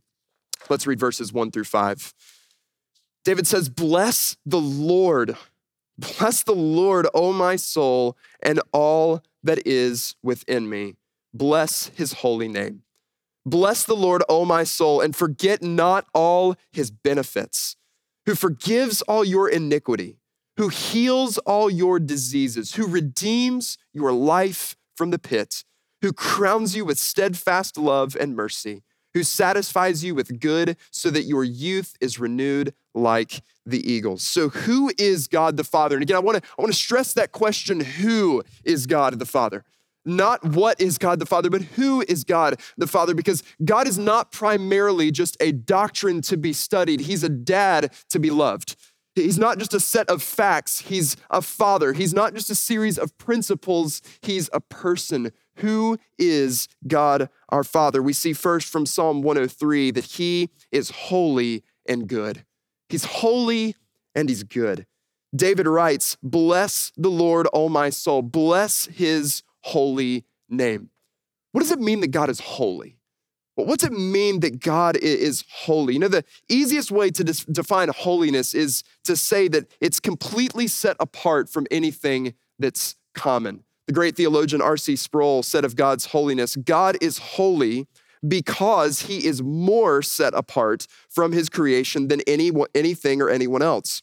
Let's 0.69 0.87
read 0.87 0.99
verses 0.99 1.33
1 1.33 1.51
through 1.51 1.65
5. 1.65 2.13
David 3.23 3.47
says, 3.47 3.69
Bless 3.69 4.37
the 4.45 4.59
Lord. 4.59 5.37
Bless 5.97 6.43
the 6.43 6.55
Lord, 6.55 7.07
O 7.13 7.31
my 7.31 7.55
soul, 7.55 8.17
and 8.41 8.59
all 8.71 9.23
that 9.43 9.65
is 9.65 10.15
within 10.23 10.69
me. 10.69 10.95
Bless 11.33 11.87
his 11.95 12.13
holy 12.13 12.47
name. 12.47 12.83
Bless 13.45 13.83
the 13.83 13.95
Lord, 13.95 14.23
O 14.29 14.45
my 14.45 14.63
soul, 14.63 15.01
and 15.01 15.15
forget 15.15 15.61
not 15.61 16.05
all 16.13 16.55
his 16.71 16.91
benefits, 16.91 17.75
who 18.25 18.35
forgives 18.35 19.01
all 19.03 19.25
your 19.25 19.49
iniquity, 19.49 20.17
who 20.57 20.69
heals 20.69 21.37
all 21.39 21.69
your 21.69 21.99
diseases, 21.99 22.75
who 22.75 22.87
redeems 22.87 23.77
your 23.93 24.13
life 24.13 24.77
from 24.95 25.11
the 25.11 25.19
pit, 25.19 25.63
who 26.01 26.13
crowns 26.13 26.75
you 26.75 26.85
with 26.85 26.97
steadfast 26.97 27.77
love 27.77 28.15
and 28.19 28.35
mercy 28.35 28.83
who 29.13 29.23
satisfies 29.23 30.03
you 30.03 30.15
with 30.15 30.39
good 30.39 30.77
so 30.91 31.09
that 31.09 31.23
your 31.23 31.43
youth 31.43 31.95
is 32.01 32.19
renewed 32.19 32.73
like 32.93 33.41
the 33.65 33.91
eagles. 33.91 34.23
So 34.23 34.49
who 34.49 34.91
is 34.97 35.27
God 35.27 35.57
the 35.57 35.63
Father? 35.63 35.95
And 35.95 36.03
again, 36.03 36.17
I 36.17 36.19
want 36.19 36.43
to 36.43 36.49
I 36.57 36.61
want 36.61 36.73
to 36.73 36.77
stress 36.79 37.13
that 37.13 37.31
question, 37.31 37.79
who 37.79 38.43
is 38.63 38.85
God 38.85 39.19
the 39.19 39.25
Father? 39.25 39.63
Not 40.05 40.43
what 40.43 40.81
is 40.81 40.97
God 40.97 41.19
the 41.19 41.25
Father, 41.25 41.49
but 41.49 41.61
who 41.61 42.03
is 42.07 42.23
God 42.23 42.59
the 42.77 42.87
Father? 42.87 43.13
Because 43.13 43.41
God 43.63 43.87
is 43.87 43.97
not 43.97 44.31
primarily 44.31 45.11
just 45.11 45.37
a 45.39 45.53
doctrine 45.53 46.21
to 46.23 46.35
be 46.35 46.51
studied. 46.51 47.01
He's 47.01 47.23
a 47.23 47.29
dad 47.29 47.93
to 48.09 48.19
be 48.19 48.29
loved. 48.29 48.75
He's 49.15 49.37
not 49.37 49.59
just 49.59 49.73
a 49.73 49.79
set 49.79 50.09
of 50.09 50.23
facts, 50.23 50.79
he's 50.79 51.15
a 51.29 51.41
father. 51.41 51.93
He's 51.93 52.13
not 52.13 52.33
just 52.33 52.49
a 52.49 52.55
series 52.55 52.97
of 52.97 53.15
principles, 53.17 54.01
he's 54.21 54.49
a 54.51 54.59
person. 54.59 55.31
Who 55.57 55.97
is 56.17 56.67
God 56.87 57.29
our 57.49 57.63
Father? 57.63 58.01
We 58.01 58.13
see 58.13 58.33
first 58.33 58.67
from 58.67 58.85
Psalm 58.85 59.21
103 59.21 59.91
that 59.91 60.05
he 60.05 60.49
is 60.71 60.89
holy 60.89 61.63
and 61.87 62.07
good. 62.07 62.45
He's 62.89 63.05
holy 63.05 63.75
and 64.15 64.29
he's 64.29 64.43
good. 64.43 64.85
David 65.35 65.67
writes, 65.67 66.17
Bless 66.21 66.91
the 66.95 67.09
Lord, 67.09 67.47
O 67.53 67.69
my 67.69 67.89
soul, 67.89 68.21
bless 68.21 68.85
his 68.85 69.43
holy 69.61 70.25
name. 70.49 70.89
What 71.51 71.61
does 71.61 71.71
it 71.71 71.79
mean 71.79 72.01
that 72.01 72.11
God 72.11 72.29
is 72.29 72.39
holy? 72.39 72.97
Well, 73.55 73.67
what's 73.67 73.83
it 73.83 73.93
mean 73.93 74.39
that 74.39 74.59
God 74.59 74.97
is 74.97 75.43
holy? 75.49 75.93
You 75.93 75.99
know, 75.99 76.07
the 76.07 76.25
easiest 76.49 76.91
way 76.91 77.11
to 77.11 77.23
define 77.23 77.89
holiness 77.89 78.55
is 78.55 78.83
to 79.03 79.15
say 79.15 79.47
that 79.49 79.71
it's 79.79 79.99
completely 79.99 80.67
set 80.67 80.97
apart 80.99 81.49
from 81.49 81.67
anything 81.69 82.33
that's 82.57 82.95
common. 83.13 83.63
The 83.87 83.93
great 83.93 84.15
theologian 84.15 84.61
R.C. 84.61 84.95
Sproul 84.95 85.43
said 85.43 85.65
of 85.65 85.75
God's 85.75 86.07
holiness 86.07 86.55
God 86.55 86.97
is 87.01 87.17
holy 87.17 87.87
because 88.25 89.03
he 89.03 89.25
is 89.25 89.41
more 89.41 90.01
set 90.01 90.33
apart 90.33 90.87
from 91.09 91.33
his 91.33 91.49
creation 91.49 92.07
than 92.07 92.21
any, 92.25 92.51
anything 92.73 93.21
or 93.21 93.29
anyone 93.29 93.61
else. 93.61 94.01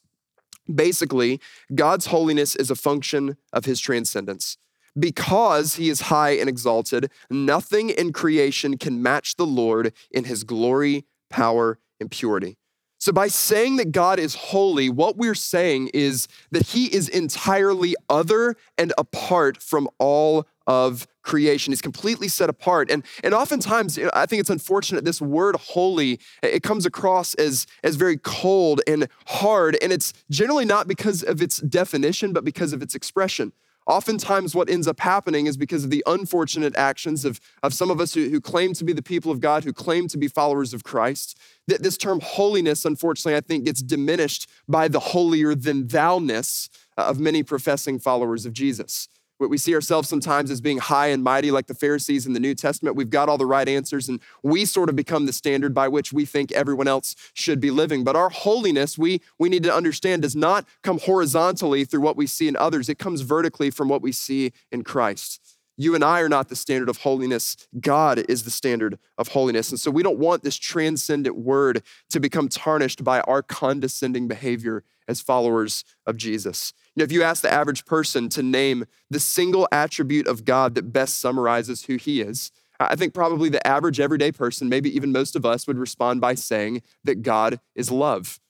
Basically, 0.72 1.40
God's 1.74 2.06
holiness 2.06 2.54
is 2.54 2.70
a 2.70 2.76
function 2.76 3.36
of 3.52 3.64
his 3.64 3.80
transcendence. 3.80 4.58
Because 4.98 5.76
he 5.76 5.88
is 5.88 6.02
high 6.02 6.32
and 6.32 6.48
exalted, 6.48 7.10
nothing 7.30 7.90
in 7.90 8.12
creation 8.12 8.76
can 8.76 9.02
match 9.02 9.36
the 9.36 9.46
Lord 9.46 9.92
in 10.10 10.24
his 10.24 10.44
glory, 10.44 11.06
power, 11.30 11.78
and 11.98 12.10
purity. 12.10 12.58
So, 13.00 13.12
by 13.12 13.28
saying 13.28 13.76
that 13.76 13.92
God 13.92 14.18
is 14.18 14.34
holy, 14.34 14.90
what 14.90 15.16
we're 15.16 15.34
saying 15.34 15.90
is 15.94 16.28
that 16.50 16.66
he 16.66 16.94
is 16.94 17.08
entirely 17.08 17.96
other 18.10 18.56
and 18.76 18.92
apart 18.98 19.62
from 19.62 19.88
all 19.98 20.46
of 20.66 21.06
creation. 21.22 21.72
He's 21.72 21.80
completely 21.80 22.28
set 22.28 22.50
apart. 22.50 22.90
And, 22.90 23.02
and 23.24 23.32
oftentimes, 23.32 23.98
I 24.14 24.26
think 24.26 24.40
it's 24.40 24.50
unfortunate, 24.50 25.04
this 25.06 25.20
word 25.20 25.56
holy, 25.56 26.20
it 26.42 26.62
comes 26.62 26.84
across 26.84 27.34
as, 27.34 27.66
as 27.82 27.96
very 27.96 28.18
cold 28.18 28.82
and 28.86 29.08
hard. 29.26 29.78
And 29.80 29.92
it's 29.92 30.12
generally 30.30 30.66
not 30.66 30.86
because 30.86 31.22
of 31.22 31.40
its 31.40 31.56
definition, 31.58 32.34
but 32.34 32.44
because 32.44 32.72
of 32.74 32.82
its 32.82 32.94
expression. 32.94 33.52
Oftentimes, 33.90 34.54
what 34.54 34.70
ends 34.70 34.86
up 34.86 35.00
happening 35.00 35.48
is 35.48 35.56
because 35.56 35.82
of 35.82 35.90
the 35.90 36.04
unfortunate 36.06 36.76
actions 36.76 37.24
of, 37.24 37.40
of 37.64 37.74
some 37.74 37.90
of 37.90 38.00
us 38.00 38.14
who, 38.14 38.28
who 38.28 38.40
claim 38.40 38.72
to 38.74 38.84
be 38.84 38.92
the 38.92 39.02
people 39.02 39.32
of 39.32 39.40
God, 39.40 39.64
who 39.64 39.72
claim 39.72 40.06
to 40.06 40.16
be 40.16 40.28
followers 40.28 40.72
of 40.72 40.84
Christ. 40.84 41.36
That 41.66 41.82
this 41.82 41.96
term 41.96 42.20
holiness, 42.22 42.84
unfortunately, 42.84 43.36
I 43.36 43.40
think 43.40 43.64
gets 43.64 43.82
diminished 43.82 44.48
by 44.68 44.86
the 44.86 45.00
holier 45.00 45.56
than 45.56 45.88
thou-ness 45.88 46.68
of 46.96 47.18
many 47.18 47.42
professing 47.42 47.98
followers 47.98 48.46
of 48.46 48.52
Jesus. 48.52 49.08
We 49.48 49.58
see 49.58 49.74
ourselves 49.74 50.08
sometimes 50.08 50.50
as 50.50 50.60
being 50.60 50.78
high 50.78 51.06
and 51.06 51.22
mighty 51.22 51.50
like 51.50 51.66
the 51.66 51.74
Pharisees 51.74 52.26
in 52.26 52.34
the 52.34 52.40
New 52.40 52.54
Testament. 52.54 52.96
We've 52.96 53.08
got 53.08 53.28
all 53.28 53.38
the 53.38 53.46
right 53.46 53.68
answers, 53.68 54.08
and 54.08 54.20
we 54.42 54.64
sort 54.64 54.88
of 54.88 54.96
become 54.96 55.26
the 55.26 55.32
standard 55.32 55.72
by 55.72 55.88
which 55.88 56.12
we 56.12 56.24
think 56.26 56.52
everyone 56.52 56.88
else 56.88 57.16
should 57.32 57.60
be 57.60 57.70
living. 57.70 58.04
But 58.04 58.16
our 58.16 58.28
holiness, 58.28 58.98
we, 58.98 59.22
we 59.38 59.48
need 59.48 59.62
to 59.62 59.74
understand, 59.74 60.22
does 60.22 60.36
not 60.36 60.66
come 60.82 60.98
horizontally 60.98 61.84
through 61.84 62.02
what 62.02 62.16
we 62.16 62.26
see 62.26 62.48
in 62.48 62.56
others, 62.56 62.88
it 62.88 62.98
comes 62.98 63.22
vertically 63.22 63.70
from 63.70 63.88
what 63.88 64.02
we 64.02 64.12
see 64.12 64.52
in 64.70 64.84
Christ. 64.84 65.40
You 65.80 65.94
and 65.94 66.04
I 66.04 66.20
are 66.20 66.28
not 66.28 66.50
the 66.50 66.56
standard 66.56 66.90
of 66.90 66.98
holiness. 66.98 67.56
God 67.80 68.18
is 68.28 68.42
the 68.42 68.50
standard 68.50 68.98
of 69.16 69.28
holiness. 69.28 69.70
And 69.70 69.80
so 69.80 69.90
we 69.90 70.02
don't 70.02 70.18
want 70.18 70.42
this 70.42 70.56
transcendent 70.56 71.36
word 71.36 71.82
to 72.10 72.20
become 72.20 72.50
tarnished 72.50 73.02
by 73.02 73.20
our 73.22 73.42
condescending 73.42 74.28
behavior 74.28 74.84
as 75.10 75.20
followers 75.20 75.84
of 76.06 76.16
Jesus. 76.16 76.72
You 76.94 77.00
know, 77.00 77.04
if 77.04 77.12
you 77.12 77.22
ask 77.22 77.42
the 77.42 77.52
average 77.52 77.84
person 77.84 78.28
to 78.30 78.42
name 78.42 78.86
the 79.10 79.20
single 79.20 79.68
attribute 79.72 80.26
of 80.26 80.44
God 80.44 80.74
that 80.76 80.92
best 80.92 81.20
summarizes 81.20 81.84
who 81.84 81.96
he 81.96 82.20
is, 82.20 82.52
I 82.78 82.96
think 82.96 83.12
probably 83.12 83.50
the 83.50 83.64
average 83.66 84.00
everyday 84.00 84.32
person, 84.32 84.68
maybe 84.68 84.94
even 84.94 85.12
most 85.12 85.36
of 85.36 85.44
us, 85.44 85.66
would 85.66 85.76
respond 85.76 86.20
by 86.20 86.34
saying 86.34 86.82
that 87.04 87.22
God 87.22 87.60
is 87.74 87.90
love. 87.90 88.40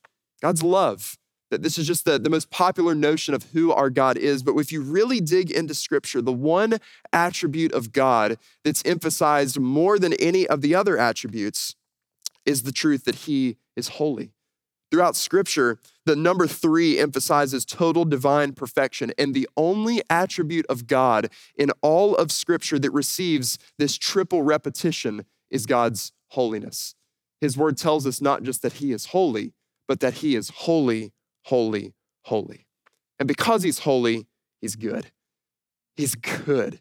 God's 0.41 0.63
love. 0.63 1.17
That 1.51 1.63
this 1.65 1.79
is 1.79 1.87
just 1.89 2.05
the, 2.05 2.17
the 2.17 2.31
most 2.31 2.49
popular 2.51 2.95
notion 2.95 3.35
of 3.35 3.43
who 3.53 3.73
our 3.73 3.91
God 3.91 4.17
is. 4.17 4.45
But 4.45 4.57
if 4.57 4.71
you 4.71 4.83
really 4.83 5.21
dig 5.21 5.51
into 5.51 5.75
Scripture, 5.75 6.23
the 6.23 6.33
one 6.33 6.79
attribute 7.13 7.73
of 7.73 7.93
God 7.93 8.39
that's 8.63 8.85
emphasized 8.85 9.59
more 9.59 9.99
than 9.99 10.13
any 10.13 10.47
of 10.47 10.61
the 10.61 10.77
other 10.77 10.97
attributes 10.97 11.75
is 12.47 12.63
the 12.63 12.71
truth 12.71 13.05
that 13.05 13.17
He 13.17 13.57
is 13.75 13.89
holy. 13.89 14.31
Throughout 14.91 15.15
Scripture, 15.15 15.79
the 16.05 16.17
number 16.17 16.47
three 16.47 16.99
emphasizes 16.99 17.65
total 17.65 18.05
divine 18.05 18.53
perfection. 18.53 19.13
And 19.17 19.35
the 19.35 19.49
only 19.57 20.03
attribute 20.11 20.67
of 20.69 20.87
God 20.87 21.31
in 21.57 21.71
all 21.81 22.17
of 22.17 22.33
Scripture 22.33 22.79
that 22.79 22.91
receives 22.91 23.59
this 23.79 23.97
triple 23.97 24.43
repetition 24.43 25.25
is 25.51 25.67
God's 25.67 26.13
holiness. 26.29 26.95
His 27.41 27.57
word 27.57 27.77
tells 27.77 28.07
us 28.07 28.21
not 28.21 28.43
just 28.43 28.63
that 28.63 28.75
He 28.75 28.93
is 28.93 29.07
holy, 29.07 29.53
but 29.87 30.01
that 30.01 30.15
He 30.15 30.35
is 30.35 30.51
holy, 30.51 31.13
holy, 31.45 31.95
holy. 32.25 32.67
And 33.19 33.29
because 33.29 33.63
He's 33.63 33.81
holy, 33.81 34.27
He's 34.61 34.77
good. 34.77 35.11
He's 35.97 36.15
good. 36.15 36.81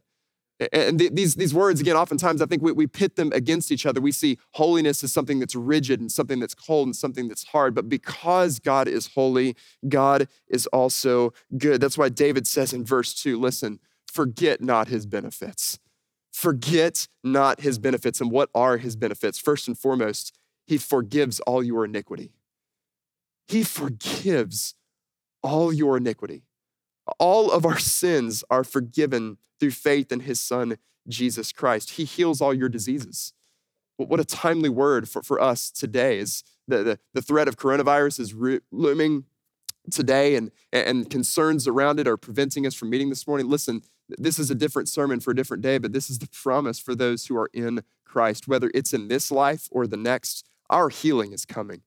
And 0.73 0.99
these, 0.99 1.35
these 1.35 1.53
words, 1.53 1.79
again, 1.79 1.95
oftentimes 1.95 2.41
I 2.41 2.45
think 2.45 2.61
we, 2.61 2.73
we 2.73 2.85
pit 2.85 3.15
them 3.15 3.31
against 3.33 3.71
each 3.71 3.85
other. 3.85 4.01
We 4.01 4.11
see 4.11 4.37
holiness 4.51 5.03
as 5.03 5.13
something 5.13 5.39
that's 5.39 5.55
rigid 5.55 6.01
and 6.01 6.11
something 6.11 6.39
that's 6.39 6.53
cold 6.53 6.87
and 6.87 6.95
something 6.95 7.29
that's 7.29 7.45
hard. 7.45 7.73
But 7.73 7.87
because 7.87 8.59
God 8.59 8.87
is 8.89 9.07
holy, 9.07 9.55
God 9.87 10.27
is 10.49 10.67
also 10.67 11.33
good. 11.57 11.79
That's 11.79 11.97
why 11.97 12.09
David 12.09 12.45
says 12.45 12.73
in 12.73 12.83
verse 12.83 13.13
2 13.13 13.39
listen, 13.39 13.79
forget 14.11 14.61
not 14.61 14.89
his 14.89 15.05
benefits. 15.05 15.79
Forget 16.31 17.07
not 17.23 17.61
his 17.61 17.79
benefits. 17.79 18.19
And 18.19 18.29
what 18.29 18.49
are 18.53 18.77
his 18.77 18.95
benefits? 18.95 19.39
First 19.39 19.67
and 19.67 19.77
foremost, 19.77 20.37
he 20.67 20.77
forgives 20.77 21.39
all 21.41 21.63
your 21.63 21.85
iniquity. 21.85 22.33
He 23.47 23.63
forgives 23.63 24.75
all 25.41 25.73
your 25.73 25.97
iniquity. 25.97 26.43
All 27.17 27.51
of 27.51 27.65
our 27.65 27.79
sins 27.79 28.43
are 28.49 28.63
forgiven 28.63 29.37
through 29.59 29.71
faith 29.71 30.11
in 30.11 30.21
his 30.21 30.39
son, 30.39 30.77
Jesus 31.07 31.51
Christ. 31.51 31.91
He 31.91 32.05
heals 32.05 32.41
all 32.41 32.53
your 32.53 32.69
diseases. 32.69 33.33
What 33.97 34.19
a 34.19 34.25
timely 34.25 34.69
word 34.69 35.09
for, 35.09 35.21
for 35.21 35.41
us 35.41 35.69
today 35.69 36.19
is 36.19 36.43
the, 36.67 36.83
the, 36.83 36.99
the 37.13 37.21
threat 37.21 37.47
of 37.47 37.57
coronavirus 37.57 38.19
is 38.19 38.61
looming 38.71 39.25
today 39.91 40.35
and, 40.35 40.51
and 40.71 41.09
concerns 41.09 41.67
around 41.67 41.99
it 41.99 42.07
are 42.07 42.17
preventing 42.17 42.65
us 42.65 42.75
from 42.75 42.89
meeting 42.89 43.09
this 43.09 43.27
morning. 43.27 43.49
Listen, 43.49 43.81
this 44.17 44.39
is 44.39 44.49
a 44.49 44.55
different 44.55 44.87
sermon 44.87 45.19
for 45.19 45.31
a 45.31 45.35
different 45.35 45.61
day, 45.61 45.77
but 45.77 45.93
this 45.93 46.09
is 46.09 46.19
the 46.19 46.27
promise 46.27 46.79
for 46.79 46.95
those 46.95 47.25
who 47.25 47.37
are 47.37 47.49
in 47.53 47.83
Christ, 48.05 48.47
whether 48.47 48.71
it's 48.73 48.93
in 48.93 49.07
this 49.07 49.31
life 49.31 49.67
or 49.71 49.85
the 49.85 49.97
next. 49.97 50.45
Our 50.69 50.89
healing 50.89 51.33
is 51.33 51.45
coming. 51.45 51.81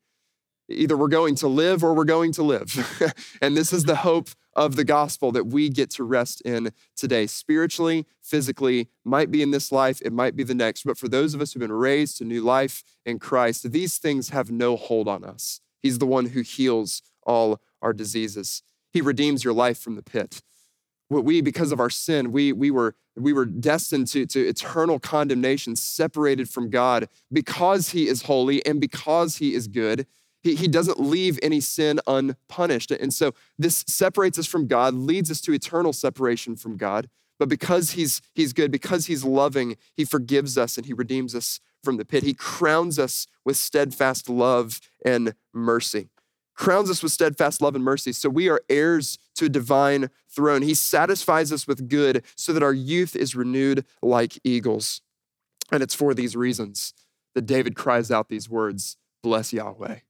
Either 0.68 0.96
we're 0.96 1.08
going 1.08 1.34
to 1.36 1.48
live 1.48 1.82
or 1.82 1.94
we're 1.94 2.04
going 2.04 2.32
to 2.32 2.42
live. 2.42 3.04
and 3.42 3.56
this 3.56 3.72
is 3.72 3.84
the 3.84 3.96
hope 3.96 4.30
of 4.54 4.76
the 4.76 4.84
gospel 4.84 5.32
that 5.32 5.46
we 5.46 5.68
get 5.68 5.90
to 5.90 6.04
rest 6.04 6.40
in 6.42 6.72
today. 6.96 7.26
Spiritually, 7.26 8.06
physically, 8.20 8.88
might 9.04 9.30
be 9.30 9.42
in 9.42 9.50
this 9.50 9.72
life, 9.72 10.00
it 10.02 10.12
might 10.12 10.36
be 10.36 10.42
the 10.42 10.54
next. 10.54 10.84
But 10.84 10.98
for 10.98 11.08
those 11.08 11.34
of 11.34 11.40
us 11.40 11.52
who've 11.52 11.60
been 11.60 11.72
raised 11.72 12.18
to 12.18 12.24
new 12.24 12.42
life 12.42 12.84
in 13.04 13.18
Christ, 13.18 13.72
these 13.72 13.98
things 13.98 14.30
have 14.30 14.50
no 14.50 14.76
hold 14.76 15.08
on 15.08 15.24
us. 15.24 15.60
He's 15.82 15.98
the 15.98 16.06
one 16.06 16.26
who 16.26 16.42
heals 16.42 17.02
all 17.24 17.60
our 17.80 17.92
diseases. 17.92 18.62
He 18.92 19.00
redeems 19.00 19.44
your 19.44 19.54
life 19.54 19.78
from 19.78 19.96
the 19.96 20.02
pit. 20.02 20.42
What 21.08 21.24
we, 21.24 21.40
because 21.40 21.72
of 21.72 21.80
our 21.80 21.90
sin, 21.90 22.32
we, 22.32 22.52
we, 22.52 22.70
were, 22.70 22.94
we 23.16 23.32
were 23.32 23.44
destined 23.44 24.06
to, 24.08 24.24
to 24.26 24.40
eternal 24.48 24.98
condemnation, 24.98 25.76
separated 25.76 26.48
from 26.48 26.70
God 26.70 27.08
because 27.30 27.90
He 27.90 28.08
is 28.08 28.22
holy 28.22 28.64
and 28.64 28.80
because 28.80 29.36
He 29.36 29.54
is 29.54 29.68
good. 29.68 30.06
He, 30.42 30.56
he 30.56 30.68
doesn't 30.68 31.00
leave 31.00 31.38
any 31.42 31.60
sin 31.60 32.00
unpunished. 32.06 32.90
And 32.90 33.12
so 33.12 33.34
this 33.58 33.84
separates 33.86 34.38
us 34.38 34.46
from 34.46 34.66
God, 34.66 34.94
leads 34.94 35.30
us 35.30 35.40
to 35.42 35.52
eternal 35.52 35.92
separation 35.92 36.56
from 36.56 36.76
God. 36.76 37.08
But 37.38 37.48
because 37.48 37.92
he's, 37.92 38.20
he's 38.34 38.52
good, 38.52 38.70
because 38.70 39.06
he's 39.06 39.24
loving, 39.24 39.76
he 39.94 40.04
forgives 40.04 40.56
us 40.56 40.76
and 40.76 40.86
he 40.86 40.92
redeems 40.92 41.34
us 41.34 41.60
from 41.82 41.96
the 41.96 42.04
pit. 42.04 42.22
He 42.22 42.34
crowns 42.34 42.98
us 42.98 43.26
with 43.44 43.56
steadfast 43.56 44.28
love 44.28 44.80
and 45.04 45.34
mercy. 45.52 46.08
Crowns 46.54 46.90
us 46.90 47.02
with 47.02 47.12
steadfast 47.12 47.60
love 47.60 47.74
and 47.74 47.82
mercy. 47.82 48.12
So 48.12 48.28
we 48.28 48.48
are 48.48 48.60
heirs 48.68 49.18
to 49.36 49.46
a 49.46 49.48
divine 49.48 50.10
throne. 50.28 50.62
He 50.62 50.74
satisfies 50.74 51.50
us 51.50 51.66
with 51.66 51.88
good 51.88 52.24
so 52.36 52.52
that 52.52 52.62
our 52.62 52.74
youth 52.74 53.16
is 53.16 53.34
renewed 53.34 53.84
like 54.02 54.38
eagles. 54.44 55.00
And 55.72 55.82
it's 55.82 55.94
for 55.94 56.14
these 56.14 56.36
reasons 56.36 56.92
that 57.34 57.46
David 57.46 57.74
cries 57.74 58.10
out 58.10 58.28
these 58.28 58.48
words 58.48 58.96
Bless 59.22 59.52
Yahweh. 59.52 60.00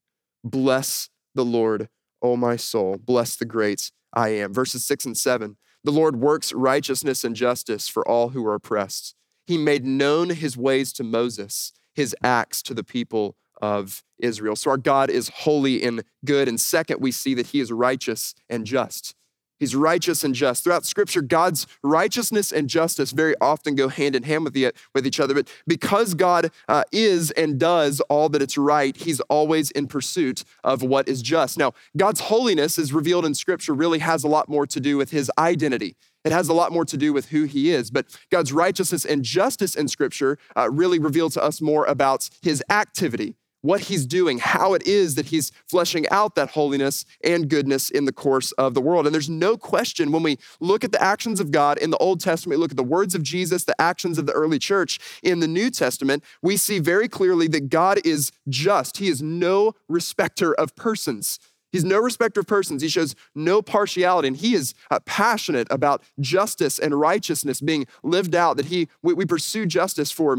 Bless 0.44 1.08
the 1.34 1.44
Lord, 1.44 1.88
O 2.20 2.36
my 2.36 2.56
soul. 2.56 2.96
Bless 2.96 3.36
the 3.36 3.44
great 3.44 3.90
I 4.12 4.30
am. 4.30 4.52
Verses 4.52 4.84
six 4.84 5.04
and 5.04 5.16
seven. 5.16 5.56
The 5.84 5.90
Lord 5.92 6.16
works 6.16 6.52
righteousness 6.52 7.24
and 7.24 7.34
justice 7.34 7.88
for 7.88 8.06
all 8.06 8.30
who 8.30 8.46
are 8.46 8.54
oppressed. 8.54 9.14
He 9.46 9.58
made 9.58 9.84
known 9.84 10.30
his 10.30 10.56
ways 10.56 10.92
to 10.94 11.02
Moses, 11.04 11.72
his 11.94 12.14
acts 12.22 12.62
to 12.62 12.74
the 12.74 12.84
people 12.84 13.36
of 13.60 14.04
Israel. 14.18 14.56
So 14.56 14.70
our 14.70 14.76
God 14.76 15.10
is 15.10 15.28
holy 15.28 15.82
and 15.82 16.04
good. 16.24 16.48
And 16.48 16.60
second, 16.60 17.00
we 17.00 17.10
see 17.10 17.34
that 17.34 17.48
he 17.48 17.60
is 17.60 17.72
righteous 17.72 18.34
and 18.48 18.64
just. 18.64 19.14
He's 19.62 19.76
righteous 19.76 20.24
and 20.24 20.34
just. 20.34 20.64
Throughout 20.64 20.84
Scripture, 20.84 21.22
God's 21.22 21.68
righteousness 21.84 22.50
and 22.50 22.68
justice 22.68 23.12
very 23.12 23.36
often 23.40 23.76
go 23.76 23.86
hand 23.86 24.16
in 24.16 24.24
hand 24.24 24.42
with, 24.42 24.54
the, 24.54 24.72
with 24.92 25.06
each 25.06 25.20
other. 25.20 25.34
But 25.34 25.46
because 25.68 26.14
God 26.14 26.50
uh, 26.68 26.82
is 26.90 27.30
and 27.30 27.60
does 27.60 28.00
all 28.08 28.28
that 28.30 28.42
it's 28.42 28.58
right, 28.58 28.96
He's 28.96 29.20
always 29.20 29.70
in 29.70 29.86
pursuit 29.86 30.42
of 30.64 30.82
what 30.82 31.06
is 31.06 31.22
just. 31.22 31.58
Now, 31.58 31.74
God's 31.96 32.22
holiness, 32.22 32.76
as 32.76 32.92
revealed 32.92 33.24
in 33.24 33.36
Scripture, 33.36 33.72
really 33.72 34.00
has 34.00 34.24
a 34.24 34.28
lot 34.28 34.48
more 34.48 34.66
to 34.66 34.80
do 34.80 34.96
with 34.96 35.12
His 35.12 35.30
identity. 35.38 35.94
It 36.24 36.32
has 36.32 36.48
a 36.48 36.52
lot 36.52 36.72
more 36.72 36.84
to 36.84 36.96
do 36.96 37.12
with 37.12 37.28
who 37.28 37.44
he 37.44 37.70
is. 37.70 37.90
But 37.90 38.06
God's 38.30 38.52
righteousness 38.52 39.04
and 39.04 39.24
justice 39.24 39.76
in 39.76 39.86
Scripture 39.86 40.38
uh, 40.56 40.70
really 40.70 40.98
reveal 40.98 41.30
to 41.30 41.42
us 41.42 41.60
more 41.60 41.84
about 41.84 42.30
his 42.42 42.62
activity 42.68 43.36
what 43.62 43.82
he's 43.82 44.04
doing, 44.06 44.38
how 44.38 44.74
it 44.74 44.86
is 44.86 45.14
that 45.14 45.26
he's 45.26 45.50
fleshing 45.66 46.08
out 46.10 46.34
that 46.34 46.50
holiness 46.50 47.04
and 47.24 47.48
goodness 47.48 47.90
in 47.90 48.04
the 48.04 48.12
course 48.12 48.52
of 48.52 48.74
the 48.74 48.80
world. 48.80 49.06
And 49.06 49.14
there's 49.14 49.30
no 49.30 49.56
question 49.56 50.12
when 50.12 50.22
we 50.22 50.38
look 50.60 50.84
at 50.84 50.92
the 50.92 51.02
actions 51.02 51.40
of 51.40 51.50
God 51.50 51.78
in 51.78 51.90
the 51.90 51.96
Old 51.98 52.20
Testament, 52.20 52.60
look 52.60 52.72
at 52.72 52.76
the 52.76 52.82
words 52.82 53.14
of 53.14 53.22
Jesus, 53.22 53.64
the 53.64 53.80
actions 53.80 54.18
of 54.18 54.26
the 54.26 54.32
early 54.32 54.58
church 54.58 54.98
in 55.22 55.40
the 55.40 55.48
New 55.48 55.70
Testament, 55.70 56.22
we 56.42 56.56
see 56.56 56.78
very 56.78 57.08
clearly 57.08 57.48
that 57.48 57.70
God 57.70 58.00
is 58.04 58.32
just. 58.48 58.98
He 58.98 59.08
is 59.08 59.22
no 59.22 59.74
respecter 59.88 60.52
of 60.54 60.74
persons. 60.76 61.38
He's 61.70 61.84
no 61.84 61.98
respecter 61.98 62.40
of 62.40 62.46
persons. 62.46 62.82
He 62.82 62.88
shows 62.88 63.14
no 63.34 63.62
partiality, 63.62 64.28
and 64.28 64.36
he 64.36 64.54
is 64.54 64.74
uh, 64.90 65.00
passionate 65.00 65.66
about 65.70 66.02
justice 66.20 66.78
and 66.78 67.00
righteousness 67.00 67.62
being 67.62 67.86
lived 68.02 68.34
out. 68.34 68.58
That 68.58 68.66
he 68.66 68.88
we, 69.02 69.14
we 69.14 69.24
pursue 69.24 69.64
justice 69.64 70.12
for 70.12 70.36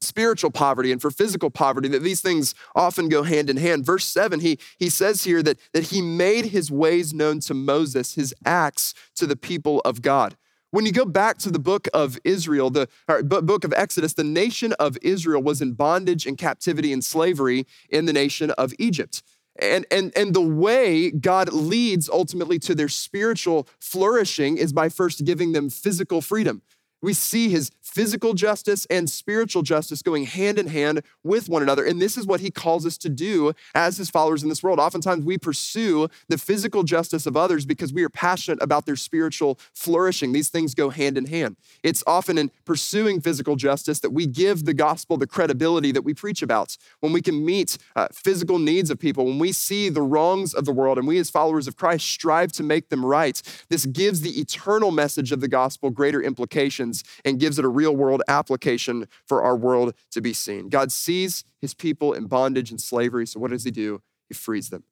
spiritual 0.00 0.50
poverty 0.50 0.92
and 0.92 1.00
for 1.00 1.10
physical 1.10 1.50
poverty, 1.50 1.88
that 1.88 2.02
these 2.02 2.20
things 2.20 2.54
often 2.74 3.08
go 3.08 3.22
hand 3.22 3.50
in 3.50 3.56
hand. 3.56 3.84
Verse 3.84 4.04
7, 4.06 4.40
he, 4.40 4.58
he 4.78 4.88
says 4.88 5.24
here 5.24 5.42
that, 5.42 5.58
that 5.72 5.84
he 5.84 6.00
made 6.00 6.46
his 6.46 6.70
ways 6.70 7.12
known 7.12 7.40
to 7.40 7.54
Moses, 7.54 8.14
his 8.14 8.34
acts 8.44 8.94
to 9.16 9.26
the 9.26 9.36
people 9.36 9.80
of 9.80 10.02
God. 10.02 10.36
When 10.72 10.86
you 10.86 10.92
go 10.92 11.04
back 11.04 11.38
to 11.38 11.50
the 11.50 11.58
book 11.58 11.88
of 11.92 12.18
Israel, 12.22 12.70
the 12.70 12.88
book 13.24 13.64
of 13.64 13.74
Exodus, 13.76 14.14
the 14.14 14.22
nation 14.22 14.72
of 14.74 14.96
Israel 15.02 15.42
was 15.42 15.60
in 15.60 15.72
bondage 15.72 16.26
and 16.26 16.38
captivity 16.38 16.92
and 16.92 17.04
slavery 17.04 17.66
in 17.88 18.06
the 18.06 18.12
nation 18.12 18.52
of 18.52 18.72
Egypt. 18.78 19.22
And, 19.60 19.84
and, 19.90 20.12
and 20.16 20.32
the 20.32 20.40
way 20.40 21.10
God 21.10 21.52
leads 21.52 22.08
ultimately 22.08 22.60
to 22.60 22.74
their 22.74 22.88
spiritual 22.88 23.68
flourishing 23.80 24.58
is 24.58 24.72
by 24.72 24.88
first 24.88 25.24
giving 25.24 25.52
them 25.52 25.70
physical 25.70 26.20
freedom. 26.20 26.62
We 27.02 27.14
see 27.14 27.48
his 27.48 27.70
physical 27.90 28.34
justice 28.34 28.86
and 28.86 29.10
spiritual 29.10 29.62
justice 29.62 30.00
going 30.00 30.24
hand 30.24 30.58
in 30.58 30.68
hand 30.68 31.02
with 31.24 31.48
one 31.48 31.62
another. 31.62 31.84
And 31.84 32.00
this 32.00 32.16
is 32.16 32.26
what 32.26 32.40
he 32.40 32.50
calls 32.50 32.86
us 32.86 32.96
to 32.98 33.08
do 33.08 33.52
as 33.74 33.96
his 33.96 34.10
followers 34.10 34.42
in 34.42 34.48
this 34.48 34.62
world. 34.62 34.78
Oftentimes, 34.78 35.24
we 35.24 35.38
pursue 35.38 36.08
the 36.28 36.38
physical 36.38 36.84
justice 36.84 37.26
of 37.26 37.36
others 37.36 37.66
because 37.66 37.92
we 37.92 38.04
are 38.04 38.08
passionate 38.08 38.62
about 38.62 38.86
their 38.86 38.96
spiritual 38.96 39.58
flourishing. 39.74 40.32
These 40.32 40.50
things 40.50 40.74
go 40.74 40.90
hand 40.90 41.18
in 41.18 41.26
hand. 41.26 41.56
It's 41.82 42.04
often 42.06 42.38
in 42.38 42.50
pursuing 42.64 43.20
physical 43.20 43.56
justice 43.56 43.98
that 44.00 44.10
we 44.10 44.26
give 44.26 44.64
the 44.64 44.74
gospel 44.74 45.16
the 45.16 45.26
credibility 45.26 45.90
that 45.92 46.02
we 46.02 46.14
preach 46.14 46.42
about. 46.42 46.76
When 47.00 47.12
we 47.12 47.22
can 47.22 47.44
meet 47.44 47.76
uh, 47.96 48.08
physical 48.12 48.58
needs 48.58 48.90
of 48.90 49.00
people, 49.00 49.24
when 49.24 49.38
we 49.38 49.50
see 49.52 49.88
the 49.88 50.02
wrongs 50.02 50.54
of 50.54 50.64
the 50.64 50.72
world, 50.72 50.96
and 50.96 51.08
we 51.08 51.18
as 51.18 51.30
followers 51.30 51.66
of 51.66 51.76
Christ 51.76 52.06
strive 52.06 52.52
to 52.52 52.62
make 52.62 52.88
them 52.88 53.04
right, 53.04 53.40
this 53.68 53.86
gives 53.86 54.20
the 54.20 54.38
eternal 54.40 54.92
message 54.92 55.32
of 55.32 55.40
the 55.40 55.48
gospel 55.48 55.90
greater 55.90 56.22
implications 56.22 57.02
and 57.24 57.40
gives 57.40 57.58
it 57.58 57.64
a 57.64 57.79
real 57.80 57.96
world 57.96 58.22
application 58.28 59.08
for 59.26 59.42
our 59.42 59.56
world 59.56 59.94
to 60.10 60.20
be 60.20 60.32
seen. 60.32 60.68
God 60.68 60.92
sees 60.92 61.44
his 61.60 61.74
people 61.74 62.12
in 62.12 62.26
bondage 62.26 62.70
and 62.70 62.80
slavery, 62.80 63.26
so 63.26 63.40
what 63.40 63.50
does 63.50 63.64
he 63.64 63.70
do? 63.70 64.02
He 64.28 64.34
frees 64.34 64.68
them. 64.70 64.84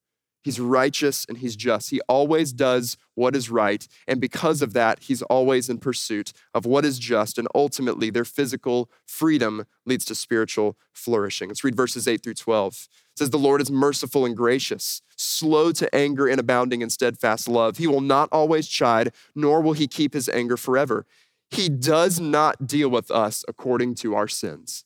He's 0.43 0.61
righteous 0.61 1.27
and 1.29 1.39
he's 1.39 1.57
just. 1.57 1.91
He 1.91 2.01
always 2.09 2.53
does 2.53 2.97
what 3.15 3.35
is 3.35 3.51
right. 3.51 3.87
And 4.07 4.21
because 4.21 4.63
of 4.63 4.73
that, 4.73 5.01
he's 5.03 5.21
always 5.23 5.69
in 5.69 5.79
pursuit 5.79 6.33
of 6.55 6.65
what 6.65 6.85
is 6.85 6.99
just. 6.99 7.39
And 7.39 7.49
ultimately, 7.55 8.09
their 8.09 8.25
physical 8.25 8.89
freedom 9.05 9.67
leads 9.85 10.05
to 10.07 10.15
spiritual 10.15 10.79
flourishing. 10.93 11.49
Let's 11.49 11.65
read 11.65 11.77
verses 11.77 12.07
8 12.07 12.23
through 12.23 12.35
12. 12.35 12.73
It 12.73 13.19
says, 13.19 13.31
The 13.31 13.37
Lord 13.37 13.61
is 13.61 13.71
merciful 13.71 14.25
and 14.25 14.37
gracious, 14.37 15.03
slow 15.17 15.73
to 15.73 15.93
anger 15.95 16.27
and 16.29 16.41
abounding 16.41 16.83
in 16.83 16.89
steadfast 16.89 17.49
love. 17.49 17.77
He 17.77 17.87
will 17.87 18.01
not 18.01 18.29
always 18.31 18.69
chide, 18.69 19.13
nor 19.35 19.61
will 19.61 19.75
he 19.75 19.89
keep 19.89 20.15
his 20.15 20.29
anger 20.29 20.57
forever. 20.57 21.05
He 21.51 21.69
does 21.69 22.21
not 22.21 22.67
deal 22.67 22.89
with 22.89 23.11
us 23.11 23.45
according 23.49 23.95
to 23.97 24.15
our 24.15 24.29
sins. 24.29 24.85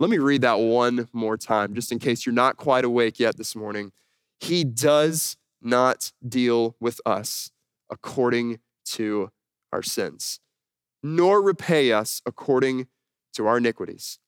Let 0.00 0.10
me 0.10 0.18
read 0.18 0.42
that 0.42 0.58
one 0.58 1.08
more 1.12 1.36
time, 1.36 1.74
just 1.74 1.92
in 1.92 1.98
case 1.98 2.26
you're 2.26 2.32
not 2.32 2.56
quite 2.56 2.84
awake 2.84 3.20
yet 3.20 3.36
this 3.36 3.54
morning. 3.54 3.92
He 4.40 4.64
does 4.64 5.36
not 5.62 6.12
deal 6.26 6.76
with 6.80 7.00
us 7.06 7.50
according 7.90 8.58
to 8.86 9.30
our 9.72 9.82
sins, 9.82 10.40
nor 11.02 11.40
repay 11.42 11.92
us 11.92 12.20
according 12.26 12.88
to 13.34 13.46
our 13.46 13.58
iniquities. 13.58 14.18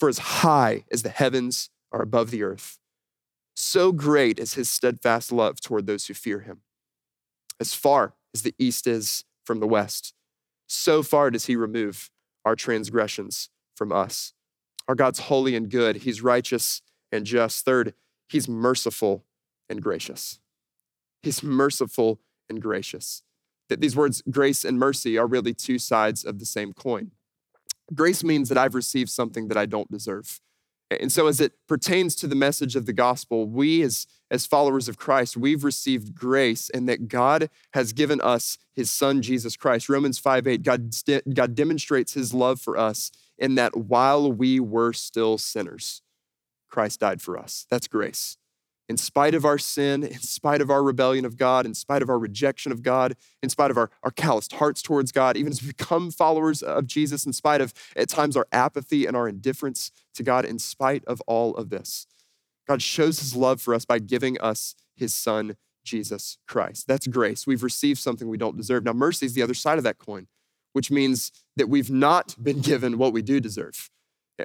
For 0.00 0.08
as 0.08 0.18
high 0.18 0.84
as 0.90 1.02
the 1.02 1.10
heavens 1.10 1.70
are 1.92 2.02
above 2.02 2.30
the 2.30 2.42
earth, 2.42 2.78
so 3.54 3.92
great 3.92 4.38
is 4.38 4.54
his 4.54 4.70
steadfast 4.70 5.30
love 5.30 5.60
toward 5.60 5.86
those 5.86 6.06
who 6.06 6.14
fear 6.14 6.40
him. 6.40 6.62
As 7.60 7.74
far 7.74 8.14
as 8.34 8.42
the 8.42 8.54
east 8.58 8.86
is 8.86 9.24
from 9.44 9.60
the 9.60 9.66
west, 9.66 10.14
so 10.66 11.02
far 11.02 11.30
does 11.30 11.46
he 11.46 11.56
remove 11.56 12.10
our 12.44 12.56
transgressions 12.56 13.50
from 13.74 13.92
us. 13.92 14.32
Our 14.88 14.94
God's 14.94 15.20
holy 15.20 15.54
and 15.54 15.70
good, 15.70 15.96
he's 15.96 16.22
righteous 16.22 16.82
and 17.12 17.24
just. 17.24 17.64
Third, 17.64 17.94
He's 18.32 18.48
merciful 18.48 19.26
and 19.68 19.82
gracious. 19.82 20.40
He's 21.22 21.42
merciful 21.42 22.18
and 22.48 22.62
gracious. 22.62 23.22
That 23.68 23.82
these 23.82 23.94
words, 23.94 24.22
grace 24.30 24.64
and 24.64 24.78
mercy, 24.78 25.18
are 25.18 25.26
really 25.26 25.52
two 25.52 25.78
sides 25.78 26.24
of 26.24 26.38
the 26.38 26.46
same 26.46 26.72
coin. 26.72 27.10
Grace 27.92 28.24
means 28.24 28.48
that 28.48 28.56
I've 28.56 28.74
received 28.74 29.10
something 29.10 29.48
that 29.48 29.58
I 29.58 29.66
don't 29.66 29.90
deserve. 29.90 30.40
And 31.00 31.12
so, 31.12 31.26
as 31.26 31.40
it 31.40 31.52
pertains 31.66 32.14
to 32.16 32.26
the 32.26 32.34
message 32.34 32.76
of 32.76 32.86
the 32.86 32.92
gospel, 32.92 33.46
we 33.46 33.82
as, 33.82 34.06
as 34.30 34.46
followers 34.46 34.88
of 34.88 34.98
Christ, 34.98 35.36
we've 35.36 35.64
received 35.64 36.14
grace 36.14 36.70
and 36.70 36.88
that 36.88 37.08
God 37.08 37.50
has 37.74 37.92
given 37.92 38.20
us 38.20 38.58
his 38.74 38.90
son, 38.90 39.22
Jesus 39.22 39.56
Christ. 39.56 39.88
Romans 39.88 40.18
5 40.18 40.46
8, 40.46 40.62
God, 40.62 40.94
God 41.32 41.54
demonstrates 41.54 42.14
his 42.14 42.34
love 42.34 42.60
for 42.60 42.76
us 42.76 43.10
in 43.38 43.54
that 43.56 43.76
while 43.76 44.30
we 44.32 44.60
were 44.60 44.92
still 44.92 45.38
sinners, 45.38 46.02
Christ 46.68 47.00
died 47.00 47.20
for 47.20 47.38
us. 47.38 47.66
That's 47.70 47.86
grace. 47.86 48.36
In 48.92 48.98
spite 48.98 49.34
of 49.34 49.46
our 49.46 49.56
sin, 49.56 50.04
in 50.04 50.20
spite 50.20 50.60
of 50.60 50.68
our 50.68 50.82
rebellion 50.82 51.24
of 51.24 51.38
God, 51.38 51.64
in 51.64 51.72
spite 51.72 52.02
of 52.02 52.10
our 52.10 52.18
rejection 52.18 52.72
of 52.72 52.82
God, 52.82 53.16
in 53.42 53.48
spite 53.48 53.70
of 53.70 53.78
our, 53.78 53.88
our 54.02 54.10
calloused 54.10 54.52
hearts 54.52 54.82
towards 54.82 55.12
God, 55.12 55.34
even 55.34 55.50
as 55.50 55.62
we 55.62 55.68
become 55.68 56.10
followers 56.10 56.62
of 56.62 56.86
Jesus, 56.86 57.24
in 57.24 57.32
spite 57.32 57.62
of 57.62 57.72
at 57.96 58.10
times 58.10 58.36
our 58.36 58.46
apathy 58.52 59.06
and 59.06 59.16
our 59.16 59.26
indifference 59.26 59.92
to 60.12 60.22
God, 60.22 60.44
in 60.44 60.58
spite 60.58 61.02
of 61.06 61.22
all 61.22 61.54
of 61.54 61.70
this, 61.70 62.06
God 62.68 62.82
shows 62.82 63.20
his 63.20 63.34
love 63.34 63.62
for 63.62 63.72
us 63.74 63.86
by 63.86 63.98
giving 63.98 64.38
us 64.42 64.74
his 64.94 65.14
son, 65.14 65.56
Jesus 65.82 66.36
Christ. 66.46 66.86
That's 66.86 67.06
grace. 67.06 67.46
We've 67.46 67.62
received 67.62 67.98
something 67.98 68.28
we 68.28 68.36
don't 68.36 68.58
deserve. 68.58 68.84
Now, 68.84 68.92
mercy 68.92 69.24
is 69.24 69.32
the 69.32 69.40
other 69.40 69.54
side 69.54 69.78
of 69.78 69.84
that 69.84 69.96
coin, 69.96 70.26
which 70.74 70.90
means 70.90 71.32
that 71.56 71.70
we've 71.70 71.90
not 71.90 72.36
been 72.38 72.60
given 72.60 72.98
what 72.98 73.14
we 73.14 73.22
do 73.22 73.40
deserve. 73.40 73.88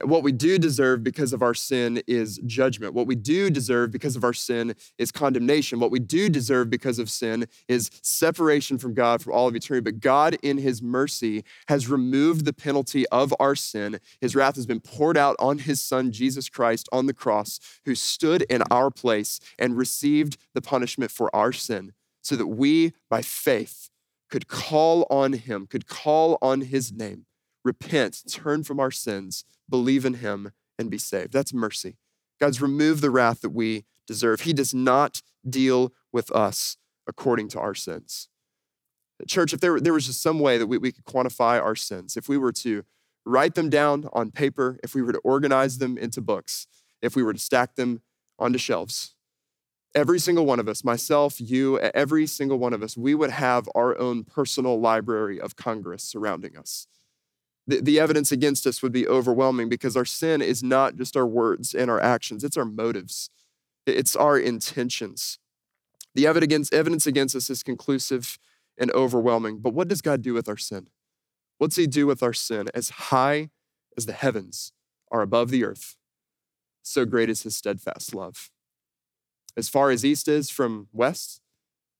What 0.03 0.23
we 0.23 0.31
do 0.31 0.57
deserve 0.57 1.03
because 1.03 1.33
of 1.33 1.41
our 1.41 1.53
sin 1.53 2.01
is 2.07 2.39
judgment. 2.45 2.93
What 2.93 3.07
we 3.07 3.15
do 3.15 3.49
deserve 3.49 3.91
because 3.91 4.15
of 4.15 4.23
our 4.23 4.33
sin 4.33 4.75
is 4.97 5.11
condemnation. 5.11 5.79
What 5.79 5.91
we 5.91 5.99
do 5.99 6.29
deserve 6.29 6.69
because 6.69 6.99
of 6.99 7.09
sin 7.09 7.47
is 7.67 7.89
separation 8.01 8.77
from 8.77 8.93
God 8.93 9.21
for 9.21 9.31
all 9.31 9.47
of 9.47 9.55
eternity. 9.55 9.83
But 9.83 9.99
God, 9.99 10.37
in 10.41 10.57
His 10.57 10.81
mercy, 10.81 11.43
has 11.67 11.87
removed 11.87 12.45
the 12.45 12.53
penalty 12.53 13.07
of 13.09 13.33
our 13.39 13.55
sin. 13.55 13.99
His 14.19 14.35
wrath 14.35 14.55
has 14.55 14.65
been 14.65 14.81
poured 14.81 15.17
out 15.17 15.35
on 15.39 15.59
His 15.59 15.81
Son, 15.81 16.11
Jesus 16.11 16.49
Christ, 16.49 16.89
on 16.91 17.05
the 17.05 17.13
cross, 17.13 17.59
who 17.85 17.95
stood 17.95 18.41
in 18.43 18.63
our 18.71 18.89
place 18.89 19.39
and 19.59 19.77
received 19.77 20.37
the 20.53 20.61
punishment 20.61 21.11
for 21.11 21.33
our 21.35 21.51
sin, 21.51 21.93
so 22.21 22.35
that 22.35 22.47
we, 22.47 22.93
by 23.09 23.21
faith, 23.21 23.89
could 24.29 24.47
call 24.49 25.07
on 25.09 25.33
Him, 25.33 25.67
could 25.67 25.87
call 25.87 26.37
on 26.41 26.61
His 26.61 26.91
name, 26.91 27.26
repent, 27.67 28.23
turn 28.29 28.63
from 28.63 28.79
our 28.79 28.91
sins 28.91 29.45
believe 29.69 30.05
in 30.05 30.15
him, 30.15 30.51
and 30.79 30.89
be 30.89 30.97
saved. 30.97 31.33
That's 31.33 31.53
mercy. 31.53 31.97
God's 32.39 32.61
removed 32.61 33.01
the 33.01 33.09
wrath 33.09 33.41
that 33.41 33.49
we 33.49 33.85
deserve. 34.05 34.41
He 34.41 34.53
does 34.53 34.73
not 34.73 35.21
deal 35.47 35.93
with 36.11 36.31
us 36.31 36.77
according 37.07 37.49
to 37.49 37.59
our 37.59 37.73
sins. 37.73 38.29
Church, 39.27 39.53
if 39.53 39.59
there, 39.59 39.79
there 39.79 39.93
was 39.93 40.05
just 40.05 40.21
some 40.21 40.39
way 40.39 40.57
that 40.57 40.67
we, 40.67 40.77
we 40.77 40.91
could 40.91 41.05
quantify 41.05 41.61
our 41.61 41.75
sins, 41.75 42.15
if 42.15 42.29
we 42.29 42.37
were 42.37 42.51
to 42.51 42.83
write 43.25 43.55
them 43.55 43.69
down 43.69 44.07
on 44.13 44.29
paper, 44.29 44.79
if 44.83 44.93
we 44.93 45.01
were 45.01 45.11
to 45.11 45.19
organize 45.19 45.79
them 45.79 45.97
into 45.97 46.21
books, 46.21 46.67
if 47.01 47.15
we 47.15 47.23
were 47.23 47.33
to 47.33 47.39
stack 47.39 47.75
them 47.75 48.01
onto 48.37 48.59
shelves, 48.59 49.15
every 49.95 50.19
single 50.19 50.45
one 50.45 50.59
of 50.59 50.67
us, 50.67 50.83
myself, 50.83 51.41
you, 51.41 51.79
every 51.79 52.27
single 52.27 52.59
one 52.59 52.73
of 52.73 52.83
us, 52.83 52.95
we 52.95 53.15
would 53.15 53.31
have 53.31 53.67
our 53.73 53.97
own 53.97 54.23
personal 54.23 54.79
library 54.79 55.41
of 55.41 55.55
Congress 55.55 56.03
surrounding 56.03 56.55
us 56.55 56.85
the, 57.67 57.81
the 57.81 57.99
evidence 57.99 58.31
against 58.31 58.65
us 58.65 58.81
would 58.81 58.93
be 58.93 59.07
overwhelming 59.07 59.67
because 59.67 59.97
our 59.97 60.05
sin 60.05 60.41
is 60.41 60.63
not 60.63 60.95
just 60.95 61.17
our 61.17 61.27
words 61.27 61.75
and 61.75 61.91
our 61.91 61.99
actions, 61.99 62.43
it's 62.43 62.57
our 62.57 62.65
motives, 62.65 63.29
it's 63.85 64.15
our 64.15 64.39
intentions. 64.39 65.37
The 66.15 66.25
evidence, 66.25 66.71
evidence 66.71 67.05
against 67.05 67.35
us 67.35 67.49
is 67.49 67.61
conclusive 67.61 68.39
and 68.77 68.91
overwhelming. 68.91 69.59
But 69.59 69.73
what 69.73 69.87
does 69.87 70.01
God 70.01 70.21
do 70.21 70.33
with 70.33 70.47
our 70.47 70.57
sin? 70.57 70.87
What's 71.57 71.75
He 71.75 71.87
do 71.87 72.07
with 72.07 72.23
our 72.23 72.33
sin? 72.33 72.67
As 72.73 72.89
high 72.89 73.49
as 73.97 74.05
the 74.05 74.13
heavens 74.13 74.71
are 75.11 75.21
above 75.21 75.49
the 75.49 75.63
earth, 75.63 75.95
so 76.81 77.05
great 77.05 77.29
is 77.29 77.43
His 77.43 77.55
steadfast 77.55 78.15
love. 78.15 78.49
As 79.57 79.67
far 79.67 79.89
as 79.89 80.05
east 80.05 80.27
is 80.27 80.49
from 80.49 80.87
west, 80.93 81.41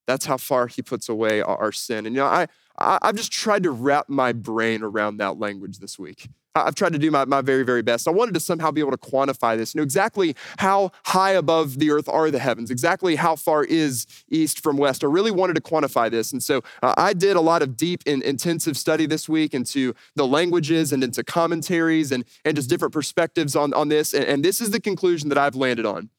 that's 0.06 0.28
how 0.28 0.38
far 0.38 0.68
He 0.68 0.82
puts 0.82 1.10
away 1.10 1.42
our 1.42 1.72
sin. 1.72 2.06
And 2.06 2.16
you 2.16 2.22
know, 2.22 2.28
I, 2.28 2.48
I've 2.78 3.16
just 3.16 3.32
tried 3.32 3.64
to 3.64 3.72
wrap 3.72 4.08
my 4.08 4.34
brain 4.34 4.84
around 4.84 5.18
that 5.18 5.40
language 5.40 5.80
this 5.80 5.98
week. 5.98 6.30
I've 6.66 6.76
tried 6.76 6.94
to 6.94 7.00
do 7.00 7.12
my, 7.12 7.26
my 7.26 7.42
very, 7.42 7.64
very 7.64 7.82
best. 7.82 8.08
I 8.08 8.12
wanted 8.12 8.34
to 8.34 8.40
somehow 8.40 8.72
be 8.72 8.82
able 8.82 8.92
to 8.92 8.98
quantify 8.98 9.58
this, 9.58 9.76
know 9.76 9.84
exactly 9.84 10.36
how 10.58 10.92
high 11.06 11.32
above 11.32 11.80
the 11.80 11.92
earth 11.92 12.10
are 12.10 12.32
the 12.32 12.40
heavens, 12.40 12.72
exactly 12.72 13.16
how 13.16 13.36
far 13.36 13.64
is 13.64 14.06
east 14.30 14.62
from 14.62 14.78
west. 14.78 15.04
I 15.04 15.08
really 15.08 15.32
wanted 15.32 15.56
to 15.56 15.62
quantify 15.62 16.10
this. 16.10 16.32
And 16.32 16.42
so 16.42 16.62
uh, 16.82 16.94
I 16.98 17.14
did 17.14 17.36
a 17.36 17.42
lot 17.42 17.62
of 17.62 17.78
deep 17.78 18.04
and 18.08 18.24
intensive 18.24 18.78
study 18.78 19.06
this 19.06 19.30
week 19.30 19.54
into 19.54 19.94
the 20.16 20.26
languages 20.26 20.92
and 20.92 21.04
into 21.04 21.24
commentaries 21.24 22.12
and, 22.12 22.26
and 22.44 22.56
just 22.56 22.70
different 22.70 22.94
perspectives 22.94 23.56
on, 23.56 23.74
on 23.74 23.90
this. 23.90 24.14
And, 24.14 24.26
and 24.26 24.46
this 24.46 24.62
is 24.62 24.72
the 24.72 24.82
conclusion 24.82 25.30
that 25.30 25.38
I've 25.38 25.56
landed 25.56 25.86
on. 25.86 26.10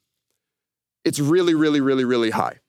It's 1.05 1.19
really, 1.19 1.55
really, 1.55 1.81
really, 1.81 2.05
really 2.05 2.31
high 2.31 2.61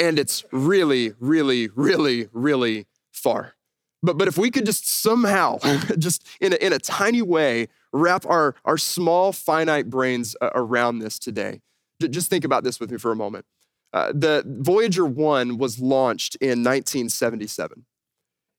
and 0.00 0.18
it's 0.18 0.44
really, 0.52 1.12
really, 1.18 1.68
really, 1.74 2.28
really 2.32 2.86
far. 3.12 3.54
But, 4.02 4.18
but 4.18 4.28
if 4.28 4.38
we 4.38 4.50
could 4.50 4.66
just 4.66 4.88
somehow, 5.02 5.58
just 5.98 6.26
in 6.40 6.52
a, 6.52 6.56
in 6.56 6.72
a 6.72 6.78
tiny 6.78 7.22
way, 7.22 7.68
wrap 7.92 8.26
our, 8.26 8.54
our 8.64 8.78
small, 8.78 9.32
finite 9.32 9.90
brains 9.90 10.36
around 10.40 10.98
this 10.98 11.18
today, 11.18 11.60
just 12.00 12.30
think 12.30 12.44
about 12.44 12.62
this 12.62 12.78
with 12.78 12.90
me 12.90 12.98
for 12.98 13.10
a 13.10 13.16
moment. 13.16 13.46
Uh, 13.92 14.12
the 14.14 14.42
Voyager 14.46 15.06
1 15.06 15.58
was 15.58 15.78
launched 15.78 16.36
in 16.36 16.62
1977. 16.62 17.86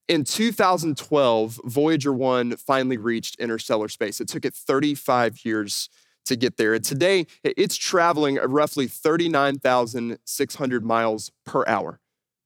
In 0.08 0.24
2012, 0.24 1.60
Voyager 1.64 2.12
1 2.12 2.56
finally 2.56 2.96
reached 2.96 3.36
interstellar 3.38 3.88
space. 3.88 4.20
It 4.20 4.28
took 4.28 4.44
it 4.44 4.54
35 4.54 5.44
years 5.44 5.88
to 6.28 6.36
get 6.36 6.56
there. 6.56 6.74
And 6.74 6.84
today, 6.84 7.26
it's 7.42 7.76
traveling 7.76 8.36
roughly 8.36 8.86
39,600 8.86 10.84
miles 10.84 11.32
per 11.44 11.64
hour. 11.66 11.98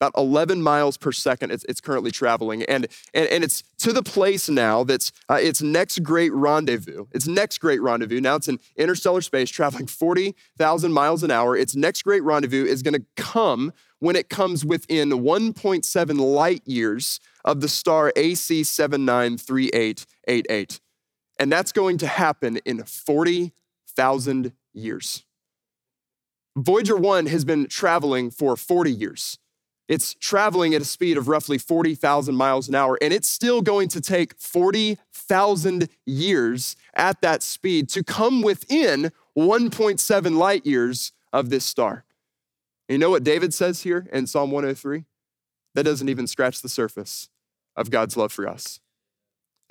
About 0.02 0.14
11 0.16 0.62
miles 0.62 0.96
per 0.96 1.12
second 1.12 1.52
it's, 1.52 1.62
it's 1.68 1.80
currently 1.80 2.10
traveling. 2.10 2.64
And, 2.64 2.88
and, 3.14 3.28
and 3.28 3.44
it's 3.44 3.62
to 3.78 3.92
the 3.92 4.02
place 4.02 4.48
now 4.48 4.82
that's 4.82 5.12
uh, 5.30 5.38
its 5.40 5.62
next 5.62 6.02
great 6.02 6.32
rendezvous. 6.32 7.06
Its 7.12 7.28
next 7.28 7.58
great 7.58 7.80
rendezvous. 7.80 8.20
Now 8.20 8.34
it's 8.34 8.48
in 8.48 8.58
interstellar 8.74 9.20
space 9.20 9.48
traveling 9.48 9.86
40,000 9.86 10.92
miles 10.92 11.22
an 11.22 11.30
hour. 11.30 11.56
Its 11.56 11.76
next 11.76 12.02
great 12.02 12.24
rendezvous 12.24 12.64
is 12.64 12.82
going 12.82 12.94
to 12.94 13.04
come 13.14 13.72
when 14.00 14.16
it 14.16 14.28
comes 14.28 14.64
within 14.64 15.10
1.7 15.10 16.18
light 16.18 16.66
years 16.66 17.20
of 17.44 17.60
the 17.60 17.68
star 17.68 18.12
AC 18.16 18.64
793888. 18.64 20.80
And 21.38 21.52
that's 21.52 21.70
going 21.70 21.98
to 21.98 22.08
happen 22.08 22.56
in 22.64 22.82
40 22.82 23.52
thousand 23.96 24.52
years. 24.72 25.24
Voyager 26.56 26.96
1 26.96 27.26
has 27.26 27.44
been 27.44 27.66
traveling 27.66 28.30
for 28.30 28.56
40 28.56 28.92
years. 28.92 29.38
It's 29.88 30.14
traveling 30.14 30.74
at 30.74 30.82
a 30.82 30.86
speed 30.86 31.16
of 31.16 31.28
roughly 31.28 31.58
40,000 31.58 32.34
miles 32.34 32.68
an 32.68 32.74
hour, 32.74 32.98
and 33.02 33.12
it's 33.12 33.28
still 33.28 33.62
going 33.62 33.88
to 33.88 34.00
take 34.00 34.38
40,000 34.38 35.88
years 36.06 36.76
at 36.94 37.20
that 37.20 37.42
speed 37.42 37.88
to 37.90 38.04
come 38.04 38.42
within 38.42 39.12
1.7 39.36 40.36
light 40.36 40.66
years 40.66 41.12
of 41.32 41.50
this 41.50 41.64
star. 41.64 42.04
You 42.88 42.98
know 42.98 43.10
what 43.10 43.24
David 43.24 43.54
says 43.54 43.82
here 43.82 44.06
in 44.12 44.26
Psalm 44.26 44.50
103? 44.50 45.04
That 45.74 45.84
doesn't 45.84 46.08
even 46.08 46.26
scratch 46.26 46.60
the 46.60 46.68
surface 46.68 47.30
of 47.74 47.90
God's 47.90 48.16
love 48.16 48.32
for 48.32 48.46
us. 48.46 48.80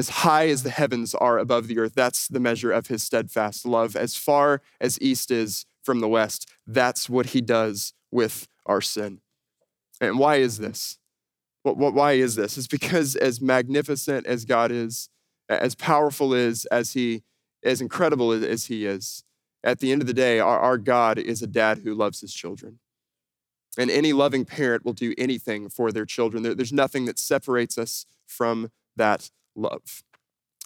As 0.01 0.09
high 0.09 0.47
as 0.47 0.63
the 0.63 0.71
heavens 0.71 1.13
are 1.13 1.37
above 1.37 1.67
the 1.67 1.77
earth, 1.77 1.93
that's 1.93 2.27
the 2.27 2.39
measure 2.39 2.71
of 2.71 2.87
his 2.87 3.03
steadfast 3.03 3.67
love. 3.67 3.95
As 3.95 4.15
far 4.15 4.63
as 4.79 4.99
east 4.99 5.29
is 5.29 5.63
from 5.83 5.99
the 5.99 6.07
west, 6.07 6.49
that's 6.65 7.07
what 7.07 7.27
he 7.27 7.39
does 7.39 7.93
with 8.09 8.47
our 8.65 8.81
sin. 8.81 9.21
And 9.99 10.17
why 10.17 10.37
is 10.37 10.57
this? 10.57 10.97
Why 11.61 12.13
is 12.13 12.33
this? 12.33 12.57
It's 12.57 12.65
because 12.65 13.15
as 13.15 13.41
magnificent 13.41 14.25
as 14.25 14.43
God 14.43 14.71
is, 14.71 15.07
as 15.47 15.75
powerful 15.75 16.33
is, 16.33 16.65
as 16.71 16.93
he, 16.93 17.21
as 17.63 17.79
incredible 17.79 18.31
as 18.31 18.65
he 18.65 18.87
is, 18.87 19.23
at 19.63 19.81
the 19.81 19.91
end 19.91 20.01
of 20.01 20.07
the 20.07 20.15
day, 20.15 20.39
our, 20.39 20.57
our 20.57 20.79
God 20.79 21.19
is 21.19 21.43
a 21.43 21.47
dad 21.47 21.81
who 21.83 21.93
loves 21.93 22.21
his 22.21 22.33
children. 22.33 22.79
And 23.77 23.91
any 23.91 24.13
loving 24.13 24.45
parent 24.45 24.83
will 24.83 24.93
do 24.93 25.13
anything 25.15 25.69
for 25.69 25.91
their 25.91 26.07
children. 26.07 26.41
There, 26.41 26.55
there's 26.55 26.73
nothing 26.73 27.05
that 27.05 27.19
separates 27.19 27.77
us 27.77 28.07
from 28.25 28.71
that 28.95 29.29
love. 29.55 30.03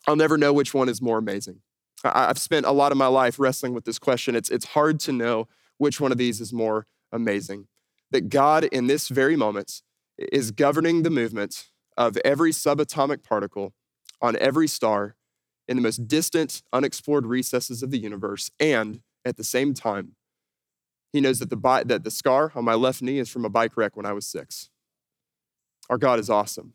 I'll 0.08 0.16
never 0.16 0.38
know 0.38 0.54
which 0.54 0.74
one 0.74 0.90
is 0.90 1.02
more 1.02 1.18
amazing. 1.18 1.62
I, 2.04 2.30
I've 2.30 2.38
spent 2.38 2.66
a 2.66 2.72
lot 2.72 2.92
of 2.92 2.98
my 2.98 3.08
life 3.08 3.40
wrestling 3.40 3.74
with 3.74 3.86
this 3.86 4.00
question. 4.00 4.36
It's, 4.36 4.50
it's 4.50 4.66
hard 4.66 5.00
to 5.02 5.12
know 5.12 5.48
which 5.78 6.00
one 6.00 6.12
of 6.12 6.18
these 6.18 6.42
is 6.42 6.54
more 6.54 6.88
amazing 7.12 7.68
that 8.12 8.30
God, 8.30 8.66
in 8.66 8.88
this 8.88 9.10
very 9.10 9.36
moment, 9.36 9.82
is 10.18 10.52
governing 10.52 11.04
the 11.04 11.10
movement 11.10 11.66
of 11.98 12.18
every 12.24 12.52
subatomic 12.52 13.24
particle 13.24 13.74
on 14.22 14.38
every 14.38 14.68
star 14.68 15.16
in 15.68 15.76
the 15.76 15.84
most 15.84 16.08
distant, 16.08 16.62
unexplored 16.72 17.26
recesses 17.26 17.82
of 17.82 17.92
the 17.92 17.98
universe. 17.98 18.52
And 18.60 19.02
at 19.26 19.38
the 19.38 19.44
same 19.44 19.74
time, 19.74 20.16
he 21.12 21.22
knows 21.22 21.40
that 21.40 21.50
the, 21.50 21.84
that 21.86 22.04
the 22.04 22.12
scar 22.12 22.52
on 22.56 22.66
my 22.66 22.74
left 22.76 23.02
knee 23.02 23.20
is 23.20 23.30
from 23.30 23.46
a 23.46 23.50
bike 23.50 23.76
wreck 23.76 23.96
when 23.96 24.06
I 24.06 24.14
was 24.14 24.26
six. 24.26 24.70
Our 25.90 25.98
God 25.98 26.20
is 26.20 26.30
awesome, 26.30 26.74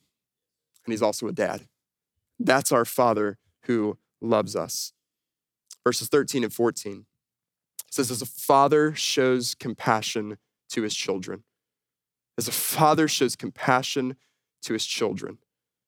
and 0.84 0.92
he's 0.92 1.02
also 1.02 1.26
a 1.26 1.32
dad. 1.32 1.66
That's 2.40 2.72
our 2.72 2.86
Father 2.86 3.38
who 3.64 3.98
loves 4.20 4.56
us. 4.56 4.92
Verses 5.84 6.08
13 6.08 6.42
and 6.42 6.52
14 6.52 7.04
says, 7.90 8.10
As 8.10 8.22
a 8.22 8.26
father 8.26 8.94
shows 8.94 9.54
compassion 9.54 10.38
to 10.70 10.82
his 10.82 10.94
children. 10.94 11.44
As 12.38 12.48
a 12.48 12.52
father 12.52 13.06
shows 13.08 13.36
compassion 13.36 14.16
to 14.62 14.72
his 14.72 14.86
children, 14.86 15.38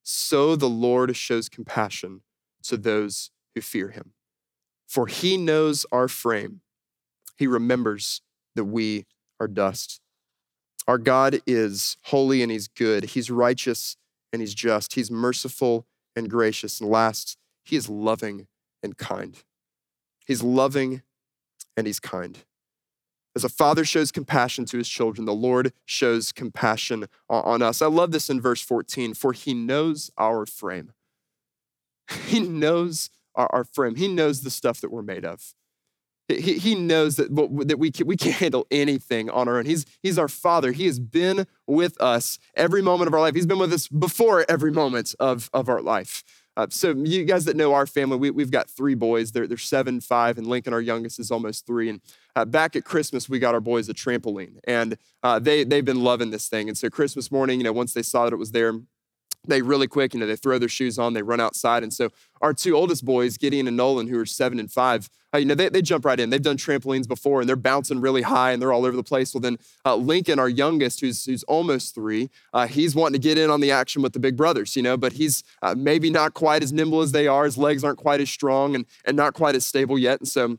so 0.03 0.55
the 0.55 0.69
Lord 0.69 1.17
shows 1.17 1.49
compassion 1.49 2.21
to 2.65 2.77
those 2.77 3.31
who 3.55 3.61
fear 3.63 3.89
him. 3.89 4.13
For 4.87 5.07
he 5.07 5.39
knows 5.39 5.87
our 5.91 6.09
frame, 6.09 6.61
he 7.39 7.47
remembers 7.47 8.21
that 8.55 8.65
we 8.65 9.07
are 9.41 9.49
dust. 9.49 10.01
Our 10.87 10.99
God 10.99 11.41
is 11.47 11.97
holy 12.05 12.43
and 12.43 12.53
he's 12.53 12.69
good, 12.69 13.05
he's 13.05 13.31
righteous 13.31 13.97
and 14.33 14.43
he's 14.43 14.55
just, 14.55 14.95
he's 14.95 15.11
merciful 15.11 15.87
and 16.17 16.31
gracious. 16.31 16.81
And 16.81 16.91
last, 16.91 17.37
he 17.65 17.77
is 17.77 17.89
loving 17.89 18.47
and 18.83 18.97
kind. 18.97 19.43
He's 20.27 20.43
loving 20.43 21.03
and 21.77 21.87
he's 21.87 22.01
kind. 22.01 22.39
As 23.35 23.45
a 23.45 23.49
father 23.49 23.85
shows 23.85 24.13
compassion 24.13 24.67
to 24.67 24.79
his 24.79 24.89
children, 24.89 25.25
the 25.25 25.33
Lord 25.33 25.73
shows 25.87 26.33
compassion 26.33 27.07
on 27.31 27.63
us. 27.63 27.81
I 27.81 27.87
love 27.87 28.13
this 28.13 28.29
in 28.29 28.41
verse 28.41 28.61
14 28.61 29.15
for 29.15 29.33
he 29.33 29.55
knows 29.55 30.11
our 30.19 30.47
frame. 30.47 30.93
He 32.27 32.41
knows 32.41 33.09
our, 33.35 33.65
frame, 33.65 33.95
he 33.95 34.09
knows 34.09 34.43
the 34.43 34.51
stuff 34.51 34.83
that 34.83 34.91
we're 34.91 35.01
made 35.01 35.25
of. 35.25 35.55
He, 36.29 36.59
he 36.59 36.75
knows 36.75 37.17
that, 37.17 37.35
that 37.67 37.79
we, 37.79 37.91
can, 37.91 38.07
we 38.07 38.17
can't 38.17 38.37
handle 38.37 38.67
anything 38.71 39.29
on 39.29 39.49
our 39.49 39.59
own. 39.59 39.67
He's, 39.67 39.85
he's 40.03 40.19
our 40.19 40.29
father. 40.29 40.73
He 40.73 40.87
has 40.87 40.99
been 40.99 41.47
with 41.67 42.01
us 42.01 42.39
every 42.55 42.81
moment 42.81 43.09
of 43.09 43.15
our 43.15 43.21
life. 43.21 43.35
He's 43.35 43.47
been 43.47 43.59
with 43.59 43.73
us 43.73 43.89
before 43.89 44.45
every 44.49 44.71
moment 44.71 45.15
of, 45.19 45.51
of 45.53 45.69
our 45.69 45.83
life. 45.83 46.23
Uh, 46.57 46.67
so 46.69 46.91
you 46.91 47.25
guys 47.25 47.47
that 47.47 47.57
know 47.57 47.73
our 47.73 47.87
family, 47.87 48.31
we, 48.31 48.43
have 48.43 48.51
got 48.51 48.69
three 48.69 48.95
boys. 48.95 49.33
They're, 49.33 49.47
they're 49.47 49.57
seven, 49.57 50.01
five, 50.01 50.37
and 50.37 50.47
Lincoln, 50.47 50.75
our 50.75 50.83
youngest, 50.83 51.19
is 51.19 51.31
almost 51.31 51.67
three. 51.67 51.89
And 51.89 52.01
uh, 52.37 52.45
back 52.45 52.77
at 52.77 52.85
Christmas, 52.85 53.29
we 53.29 53.39
got 53.39 53.55
our 53.55 53.61
boys 53.61 53.89
a 53.89 53.95
trampoline, 53.95 54.59
and 54.65 54.99
uh, 55.23 55.39
they 55.39 55.65
they've 55.65 55.85
been 55.85 56.03
loving 56.03 56.31
this 56.31 56.49
thing. 56.49 56.69
And 56.69 56.77
so 56.77 56.91
Christmas 56.91 57.33
morning, 57.33 57.59
you 57.59 57.65
know, 57.65 57.73
once 57.73 57.95
they 57.95 58.03
saw 58.03 58.25
that 58.25 58.35
it 58.35 58.39
was 58.39 58.53
there, 58.53 58.75
they 59.47 59.63
really 59.63 59.89
quick, 59.89 60.15
you 60.15 60.21
know, 60.21 60.27
they 60.27 60.37
throw 60.37 60.59
their 60.59 60.69
shoes 60.69 60.99
on, 60.99 61.15
they 61.15 61.23
run 61.23 61.41
outside. 61.41 61.83
And 61.83 61.93
so 61.93 62.11
our 62.41 62.55
two 62.55 62.77
oldest 62.77 63.05
boys, 63.05 63.37
Gideon 63.37 63.67
and 63.67 63.77
Nolan, 63.77 64.07
who 64.07 64.19
are 64.19 64.27
seven 64.27 64.61
and 64.61 64.71
five, 64.71 65.11
uh, 65.35 65.39
you 65.39 65.47
know, 65.47 65.55
they, 65.55 65.69
they 65.69 65.83
jump 65.83 66.05
right 66.05 66.21
in. 66.21 66.31
They've 66.31 66.43
done 66.43 66.57
trampolines 66.57 67.09
before 67.09 67.41
and 67.41 67.49
they're 67.49 67.57
bouncing 67.57 68.01
really 68.01 68.23
high 68.23 68.53
and 68.53 68.61
they're 68.61 68.73
all 68.73 68.85
over 68.85 68.97
the 68.97 69.03
place. 69.03 69.35
Well, 69.35 69.41
then 69.41 69.57
uh, 69.85 69.97
Lincoln, 69.97 70.39
our 70.39 70.49
youngest, 70.49 71.01
who's, 71.01 71.25
who's 71.25 71.43
almost 71.45 71.95
three, 71.95 72.31
uh, 72.53 72.67
he's 72.67 72.95
wanting 72.95 73.21
to 73.21 73.27
get 73.27 73.39
in 73.39 73.51
on 73.51 73.61
the 73.61 73.71
action 73.71 74.03
with 74.03 74.13
the 74.13 74.21
big 74.21 74.37
brothers, 74.37 74.77
you 74.77 74.83
know, 74.83 74.97
but 74.97 75.15
he's 75.15 75.43
uh, 75.63 75.75
maybe 75.77 76.11
not 76.11 76.35
quite 76.35 76.63
as 76.63 76.73
nimble 76.73 77.01
as 77.01 77.13
they 77.13 77.27
are. 77.27 77.45
His 77.45 77.59
legs 77.59 77.83
aren't 77.83 77.99
quite 77.99 78.21
as 78.21 78.31
strong 78.31 78.75
and, 78.75 78.85
and 79.05 79.17
not 79.17 79.35
quite 79.35 79.55
as 79.55 79.67
stable 79.67 79.99
yet. 79.99 80.21
And 80.21 80.29
so 80.29 80.59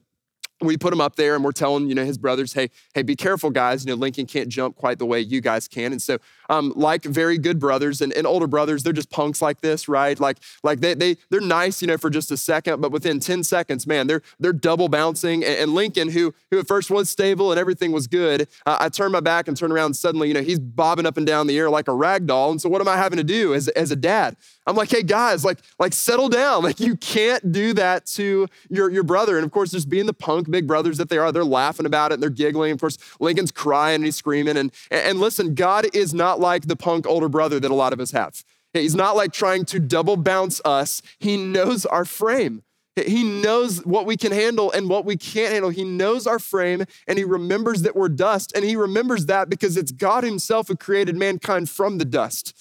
we 0.67 0.77
put 0.77 0.93
him 0.93 1.01
up 1.01 1.15
there 1.15 1.35
and 1.35 1.43
we're 1.43 1.51
telling 1.51 1.87
you 1.87 1.95
know 1.95 2.05
his 2.05 2.17
brothers 2.17 2.53
hey 2.53 2.69
hey 2.93 3.01
be 3.01 3.15
careful 3.15 3.49
guys. 3.49 3.85
You 3.85 3.91
know 3.91 3.95
lincoln 3.95 4.25
can't 4.25 4.49
jump 4.49 4.75
quite 4.75 4.99
the 4.99 5.05
way 5.05 5.19
you 5.19 5.41
guys 5.41 5.67
can. 5.67 5.91
And 5.91 6.01
so 6.01 6.17
um, 6.49 6.73
like 6.75 7.03
very 7.03 7.37
good 7.37 7.59
brothers 7.59 8.01
and, 8.01 8.13
and 8.13 8.27
older 8.27 8.47
brothers 8.47 8.83
they're 8.83 8.93
just 8.93 9.09
punks 9.09 9.41
like 9.41 9.61
this 9.61 9.87
right? 9.87 10.19
Like 10.19 10.37
like 10.63 10.79
they, 10.79 10.93
they 10.93 11.17
they're 11.29 11.41
nice 11.41 11.81
you 11.81 11.87
know 11.87 11.97
for 11.97 12.09
just 12.09 12.31
a 12.31 12.37
second 12.37 12.81
but 12.81 12.91
within 12.91 13.19
10 13.19 13.43
seconds 13.43 13.87
man 13.87 14.07
they're 14.07 14.21
they're 14.39 14.53
double 14.53 14.89
bouncing. 14.89 15.43
And, 15.43 15.57
and 15.57 15.73
lincoln 15.73 16.09
who 16.09 16.33
who 16.51 16.59
at 16.59 16.67
first 16.67 16.91
was 16.91 17.09
stable 17.09 17.51
and 17.51 17.59
everything 17.59 17.91
was 17.91 18.07
good 18.07 18.47
uh, 18.65 18.77
i 18.79 18.89
turn 18.89 19.11
my 19.11 19.19
back 19.19 19.47
and 19.47 19.55
turn 19.55 19.71
around 19.71 19.87
and 19.87 19.95
suddenly 19.95 20.27
you 20.27 20.33
know 20.33 20.41
he's 20.41 20.59
bobbing 20.59 21.05
up 21.05 21.17
and 21.17 21.25
down 21.25 21.47
the 21.47 21.57
air 21.57 21.69
like 21.69 21.87
a 21.87 21.93
rag 21.93 22.27
doll. 22.27 22.51
And 22.51 22.61
so 22.61 22.69
what 22.69 22.81
am 22.81 22.87
i 22.87 22.97
having 22.97 23.17
to 23.17 23.23
do 23.23 23.53
as, 23.53 23.67
as 23.69 23.91
a 23.91 23.95
dad 23.95 24.35
I'm 24.65 24.75
like, 24.75 24.89
hey 24.89 25.03
guys, 25.03 25.43
like, 25.43 25.59
like 25.79 25.93
settle 25.93 26.29
down. 26.29 26.63
Like 26.63 26.79
you 26.79 26.95
can't 26.95 27.51
do 27.51 27.73
that 27.73 28.05
to 28.07 28.47
your, 28.69 28.89
your 28.89 29.03
brother. 29.03 29.37
And 29.37 29.45
of 29.45 29.51
course, 29.51 29.71
just 29.71 29.89
being 29.89 30.05
the 30.05 30.13
punk 30.13 30.49
big 30.49 30.67
brothers 30.67 30.97
that 30.97 31.09
they 31.09 31.17
are, 31.17 31.31
they're 31.31 31.43
laughing 31.43 31.85
about 31.85 32.11
it 32.11 32.15
and 32.15 32.23
they're 32.23 32.29
giggling. 32.29 32.71
Of 32.71 32.79
course, 32.79 32.97
Lincoln's 33.19 33.51
crying 33.51 33.95
and 33.95 34.05
he's 34.05 34.15
screaming. 34.15 34.57
And, 34.57 34.71
and 34.89 35.19
listen, 35.19 35.53
God 35.53 35.87
is 35.93 36.13
not 36.13 36.39
like 36.39 36.67
the 36.67 36.75
punk 36.75 37.05
older 37.05 37.29
brother 37.29 37.59
that 37.59 37.71
a 37.71 37.75
lot 37.75 37.93
of 37.93 37.99
us 37.99 38.11
have. 38.11 38.43
He's 38.73 38.95
not 38.95 39.15
like 39.15 39.33
trying 39.33 39.65
to 39.65 39.79
double 39.79 40.17
bounce 40.17 40.61
us. 40.65 41.01
He 41.19 41.37
knows 41.37 41.85
our 41.85 42.05
frame. 42.05 42.63
He 42.95 43.23
knows 43.23 43.83
what 43.85 44.05
we 44.05 44.17
can 44.17 44.31
handle 44.31 44.71
and 44.71 44.87
what 44.87 45.03
we 45.03 45.17
can't 45.17 45.51
handle. 45.51 45.71
He 45.71 45.83
knows 45.83 46.27
our 46.27 46.39
frame 46.39 46.85
and 47.07 47.17
he 47.17 47.23
remembers 47.23 47.81
that 47.81 47.95
we're 47.95 48.09
dust. 48.09 48.51
And 48.55 48.63
he 48.63 48.75
remembers 48.75 49.25
that 49.25 49.49
because 49.49 49.77
it's 49.77 49.91
God 49.91 50.23
himself 50.23 50.67
who 50.67 50.75
created 50.75 51.15
mankind 51.15 51.69
from 51.69 51.97
the 51.97 52.05
dust. 52.05 52.55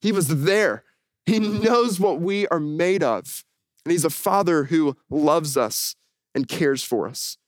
He 0.00 0.10
was 0.10 0.28
there. 0.44 0.84
He 1.34 1.38
knows 1.38 1.98
what 1.98 2.20
we 2.20 2.46
are 2.48 2.60
made 2.60 3.02
of. 3.02 3.44
And 3.84 3.92
He's 3.92 4.04
a 4.04 4.10
Father 4.10 4.64
who 4.64 4.96
loves 5.08 5.56
us 5.56 5.96
and 6.34 6.48
cares 6.48 6.82
for 6.82 7.08
us. 7.08 7.38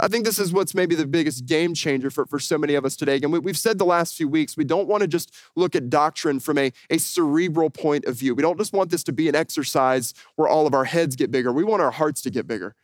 I 0.00 0.08
think 0.08 0.24
this 0.24 0.38
is 0.38 0.52
what's 0.52 0.74
maybe 0.74 0.94
the 0.94 1.06
biggest 1.06 1.46
game 1.46 1.74
changer 1.74 2.10
for, 2.10 2.26
for 2.26 2.38
so 2.38 2.58
many 2.58 2.74
of 2.74 2.84
us 2.84 2.96
today. 2.96 3.20
And 3.22 3.32
we, 3.32 3.50
have 3.50 3.58
said 3.58 3.78
the 3.78 3.84
last 3.84 4.16
few 4.16 4.28
weeks, 4.28 4.56
we 4.56 4.64
don't 4.64 4.88
want 4.88 5.02
to 5.02 5.06
just 5.06 5.32
look 5.54 5.76
at 5.76 5.88
doctrine 5.88 6.40
from 6.40 6.58
a, 6.58 6.72
a 6.90 6.98
cerebral 6.98 7.70
point 7.70 8.04
of 8.06 8.16
view. 8.16 8.34
We 8.34 8.42
don't 8.42 8.58
just 8.58 8.72
want 8.72 8.90
this 8.90 9.04
to 9.04 9.12
be 9.12 9.28
an 9.28 9.34
exercise 9.34 10.14
where 10.36 10.48
all 10.48 10.66
of 10.66 10.74
our 10.74 10.84
heads 10.84 11.16
get 11.16 11.30
bigger. 11.30 11.52
We 11.52 11.64
want 11.64 11.82
our 11.82 11.92
hearts 11.92 12.22
to 12.22 12.30
get 12.30 12.46
bigger 12.46 12.74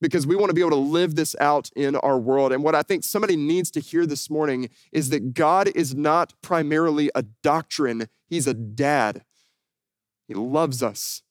because 0.00 0.26
we 0.26 0.36
want 0.36 0.50
to 0.50 0.54
be 0.54 0.60
able 0.60 0.70
to 0.70 0.76
live 0.76 1.14
this 1.14 1.34
out 1.40 1.70
in 1.76 1.96
our 1.96 2.18
world. 2.18 2.52
And 2.52 2.62
what 2.62 2.74
I 2.74 2.82
think 2.82 3.04
somebody 3.04 3.36
needs 3.36 3.70
to 3.72 3.80
hear 3.80 4.06
this 4.06 4.30
morning 4.30 4.70
is 4.92 5.10
that 5.10 5.34
God 5.34 5.68
is 5.74 5.94
not 5.94 6.34
primarily 6.42 7.10
a 7.14 7.22
doctrine, 7.22 8.08
He's 8.26 8.46
a 8.46 8.54
dad. 8.54 9.22
He 10.28 10.34
loves 10.34 10.82
us. 10.82 11.22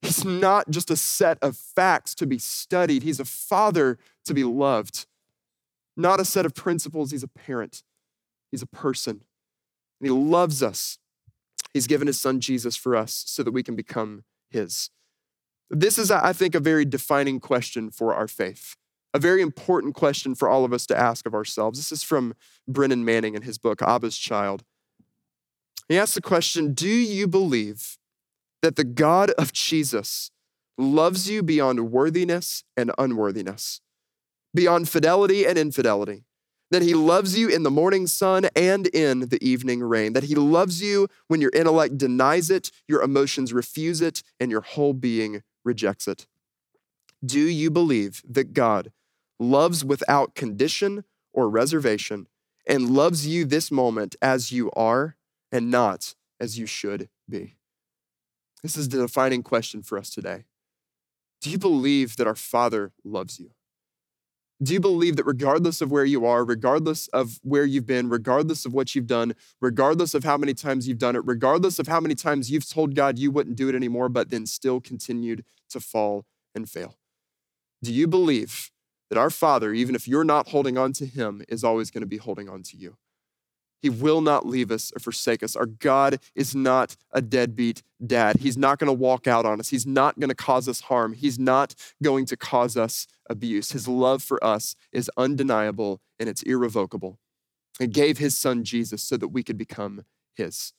He's 0.00 0.24
not 0.24 0.70
just 0.70 0.90
a 0.90 0.96
set 0.96 1.38
of 1.42 1.56
facts 1.56 2.14
to 2.16 2.26
be 2.26 2.38
studied, 2.38 3.02
He's 3.02 3.20
a 3.20 3.24
father 3.24 3.98
to 4.24 4.34
be 4.34 4.44
loved. 4.44 5.06
Not 5.96 6.20
a 6.20 6.24
set 6.24 6.46
of 6.46 6.54
principles, 6.54 7.10
He's 7.10 7.22
a 7.22 7.28
parent. 7.28 7.82
He's 8.50 8.62
a 8.62 8.66
person. 8.66 9.22
And 10.00 10.08
He 10.08 10.10
loves 10.10 10.62
us. 10.62 10.98
He's 11.72 11.86
given 11.86 12.06
His 12.06 12.20
Son 12.20 12.40
Jesus 12.40 12.76
for 12.76 12.94
us 12.94 13.24
so 13.26 13.42
that 13.42 13.52
we 13.52 13.62
can 13.62 13.74
become 13.74 14.24
His. 14.50 14.90
This 15.70 15.98
is, 15.98 16.10
I 16.10 16.32
think, 16.32 16.54
a 16.54 16.60
very 16.60 16.84
defining 16.84 17.40
question 17.40 17.90
for 17.90 18.14
our 18.14 18.28
faith, 18.28 18.76
a 19.12 19.18
very 19.18 19.42
important 19.42 19.94
question 19.94 20.34
for 20.34 20.48
all 20.48 20.64
of 20.64 20.72
us 20.72 20.86
to 20.86 20.96
ask 20.96 21.26
of 21.26 21.34
ourselves. 21.34 21.78
This 21.78 21.90
is 21.90 22.02
from 22.02 22.34
Brennan 22.68 23.04
Manning 23.04 23.34
in 23.34 23.42
his 23.42 23.58
book, 23.58 23.80
Abba's 23.80 24.18
Child. 24.18 24.62
He 25.88 25.98
asks 25.98 26.14
the 26.14 26.20
question 26.20 26.74
Do 26.74 26.88
you 26.88 27.26
believe 27.26 27.98
that 28.64 28.76
the 28.76 28.84
God 28.84 29.30
of 29.32 29.52
Jesus 29.52 30.30
loves 30.78 31.28
you 31.28 31.42
beyond 31.42 31.92
worthiness 31.92 32.64
and 32.78 32.90
unworthiness, 32.96 33.82
beyond 34.54 34.88
fidelity 34.88 35.44
and 35.44 35.58
infidelity, 35.58 36.24
that 36.70 36.80
he 36.80 36.94
loves 36.94 37.38
you 37.38 37.46
in 37.50 37.62
the 37.62 37.70
morning 37.70 38.06
sun 38.06 38.46
and 38.56 38.86
in 38.86 39.28
the 39.28 39.38
evening 39.46 39.82
rain, 39.82 40.14
that 40.14 40.24
he 40.24 40.34
loves 40.34 40.80
you 40.80 41.08
when 41.28 41.42
your 41.42 41.50
intellect 41.54 41.98
denies 41.98 42.48
it, 42.48 42.70
your 42.88 43.02
emotions 43.02 43.52
refuse 43.52 44.00
it, 44.00 44.22
and 44.40 44.50
your 44.50 44.62
whole 44.62 44.94
being 44.94 45.42
rejects 45.62 46.08
it. 46.08 46.26
Do 47.22 47.40
you 47.40 47.70
believe 47.70 48.22
that 48.26 48.54
God 48.54 48.92
loves 49.38 49.84
without 49.84 50.34
condition 50.34 51.04
or 51.34 51.50
reservation 51.50 52.28
and 52.66 52.88
loves 52.88 53.26
you 53.26 53.44
this 53.44 53.70
moment 53.70 54.16
as 54.22 54.52
you 54.52 54.70
are 54.70 55.16
and 55.52 55.70
not 55.70 56.14
as 56.40 56.58
you 56.58 56.64
should 56.64 57.10
be? 57.28 57.56
This 58.64 58.78
is 58.78 58.88
the 58.88 58.96
defining 58.96 59.42
question 59.42 59.82
for 59.82 59.98
us 59.98 60.08
today. 60.08 60.44
Do 61.42 61.50
you 61.50 61.58
believe 61.58 62.16
that 62.16 62.26
our 62.26 62.34
Father 62.34 62.92
loves 63.04 63.38
you? 63.38 63.50
Do 64.62 64.72
you 64.72 64.80
believe 64.80 65.16
that 65.16 65.26
regardless 65.26 65.82
of 65.82 65.90
where 65.92 66.06
you 66.06 66.24
are, 66.24 66.46
regardless 66.46 67.06
of 67.08 67.40
where 67.42 67.66
you've 67.66 67.86
been, 67.86 68.08
regardless 68.08 68.64
of 68.64 68.72
what 68.72 68.94
you've 68.94 69.06
done, 69.06 69.34
regardless 69.60 70.14
of 70.14 70.24
how 70.24 70.38
many 70.38 70.54
times 70.54 70.88
you've 70.88 70.96
done 70.96 71.14
it, 71.14 71.22
regardless 71.26 71.78
of 71.78 71.88
how 71.88 72.00
many 72.00 72.14
times 72.14 72.50
you've 72.50 72.66
told 72.66 72.94
God 72.94 73.18
you 73.18 73.30
wouldn't 73.30 73.56
do 73.56 73.68
it 73.68 73.74
anymore, 73.74 74.08
but 74.08 74.30
then 74.30 74.46
still 74.46 74.80
continued 74.80 75.44
to 75.68 75.78
fall 75.78 76.24
and 76.54 76.66
fail? 76.66 76.96
Do 77.82 77.92
you 77.92 78.08
believe 78.08 78.70
that 79.10 79.18
our 79.18 79.28
Father, 79.28 79.74
even 79.74 79.94
if 79.94 80.08
you're 80.08 80.24
not 80.24 80.48
holding 80.48 80.78
on 80.78 80.94
to 80.94 81.04
Him, 81.04 81.42
is 81.50 81.64
always 81.64 81.90
going 81.90 82.00
to 82.00 82.06
be 82.06 82.16
holding 82.16 82.48
on 82.48 82.62
to 82.62 82.78
you? 82.78 82.96
He 83.84 83.90
will 83.90 84.22
not 84.22 84.46
leave 84.46 84.70
us 84.70 84.90
or 84.96 84.98
forsake 84.98 85.42
us. 85.42 85.54
Our 85.54 85.66
God 85.66 86.18
is 86.34 86.54
not 86.54 86.96
a 87.12 87.20
deadbeat 87.20 87.82
dad. 88.06 88.38
He's 88.38 88.56
not 88.56 88.78
going 88.78 88.88
to 88.88 88.94
walk 88.94 89.26
out 89.26 89.44
on 89.44 89.60
us. 89.60 89.68
He's 89.68 89.86
not 89.86 90.18
going 90.18 90.30
to 90.30 90.34
cause 90.34 90.70
us 90.70 90.80
harm. 90.80 91.12
He's 91.12 91.38
not 91.38 91.74
going 92.02 92.24
to 92.24 92.36
cause 92.38 92.78
us 92.78 93.06
abuse. 93.28 93.72
His 93.72 93.86
love 93.86 94.22
for 94.22 94.42
us 94.42 94.74
is 94.90 95.10
undeniable 95.18 96.00
and 96.18 96.30
it's 96.30 96.42
irrevocable. 96.44 97.18
He 97.78 97.86
gave 97.86 98.16
his 98.16 98.38
son 98.38 98.64
Jesus 98.64 99.02
so 99.02 99.18
that 99.18 99.28
we 99.28 99.42
could 99.42 99.58
become 99.58 100.06
his. 100.34 100.72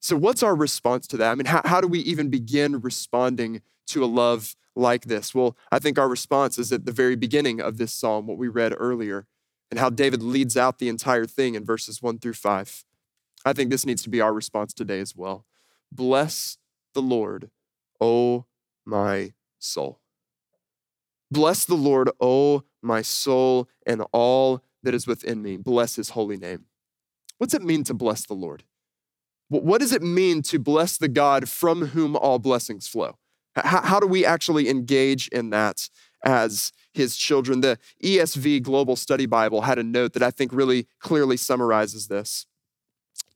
So, 0.00 0.16
what's 0.16 0.42
our 0.42 0.56
response 0.56 1.06
to 1.06 1.16
that? 1.18 1.30
I 1.30 1.36
mean, 1.36 1.46
how, 1.46 1.62
how 1.64 1.80
do 1.80 1.86
we 1.86 2.00
even 2.00 2.28
begin 2.28 2.80
responding 2.80 3.62
to 3.86 4.02
a 4.02 4.06
love 4.06 4.56
like 4.74 5.04
this? 5.04 5.32
Well, 5.32 5.56
I 5.70 5.78
think 5.78 5.96
our 5.96 6.08
response 6.08 6.58
is 6.58 6.72
at 6.72 6.86
the 6.86 6.92
very 6.92 7.14
beginning 7.14 7.60
of 7.60 7.78
this 7.78 7.92
psalm, 7.92 8.26
what 8.26 8.36
we 8.36 8.48
read 8.48 8.74
earlier 8.76 9.28
and 9.70 9.80
how 9.80 9.90
David 9.90 10.22
leads 10.22 10.56
out 10.56 10.78
the 10.78 10.88
entire 10.88 11.26
thing 11.26 11.54
in 11.54 11.64
verses 11.64 12.02
one 12.02 12.18
through 12.18 12.34
five. 12.34 12.84
I 13.44 13.52
think 13.52 13.70
this 13.70 13.86
needs 13.86 14.02
to 14.02 14.10
be 14.10 14.20
our 14.20 14.32
response 14.32 14.72
today 14.72 15.00
as 15.00 15.14
well. 15.14 15.44
Bless 15.92 16.58
the 16.94 17.02
Lord, 17.02 17.50
O 18.00 18.46
my 18.84 19.32
soul. 19.58 20.00
Bless 21.30 21.64
the 21.64 21.74
Lord, 21.74 22.10
O 22.20 22.62
my 22.82 23.02
soul, 23.02 23.68
and 23.86 24.04
all 24.12 24.62
that 24.82 24.94
is 24.94 25.06
within 25.06 25.42
me. 25.42 25.56
Bless 25.56 25.96
his 25.96 26.10
holy 26.10 26.36
name. 26.36 26.66
What's 27.38 27.54
it 27.54 27.62
mean 27.62 27.84
to 27.84 27.94
bless 27.94 28.24
the 28.26 28.34
Lord? 28.34 28.64
What 29.48 29.80
does 29.80 29.92
it 29.92 30.02
mean 30.02 30.42
to 30.42 30.58
bless 30.58 30.96
the 30.96 31.08
God 31.08 31.48
from 31.48 31.88
whom 31.88 32.16
all 32.16 32.38
blessings 32.38 32.88
flow? 32.88 33.18
How, 33.54 34.00
do 34.00 34.06
we 34.06 34.24
actually 34.24 34.68
engage 34.68 35.28
in 35.28 35.50
that 35.50 35.88
as 36.26 36.72
his 36.92 37.16
children. 37.16 37.60
The 37.60 37.78
ESV 38.02 38.62
Global 38.62 38.96
Study 38.96 39.26
Bible 39.26 39.62
had 39.62 39.78
a 39.78 39.82
note 39.82 40.12
that 40.14 40.22
I 40.22 40.30
think 40.30 40.52
really 40.52 40.88
clearly 40.98 41.36
summarizes 41.36 42.08
this. 42.08 42.46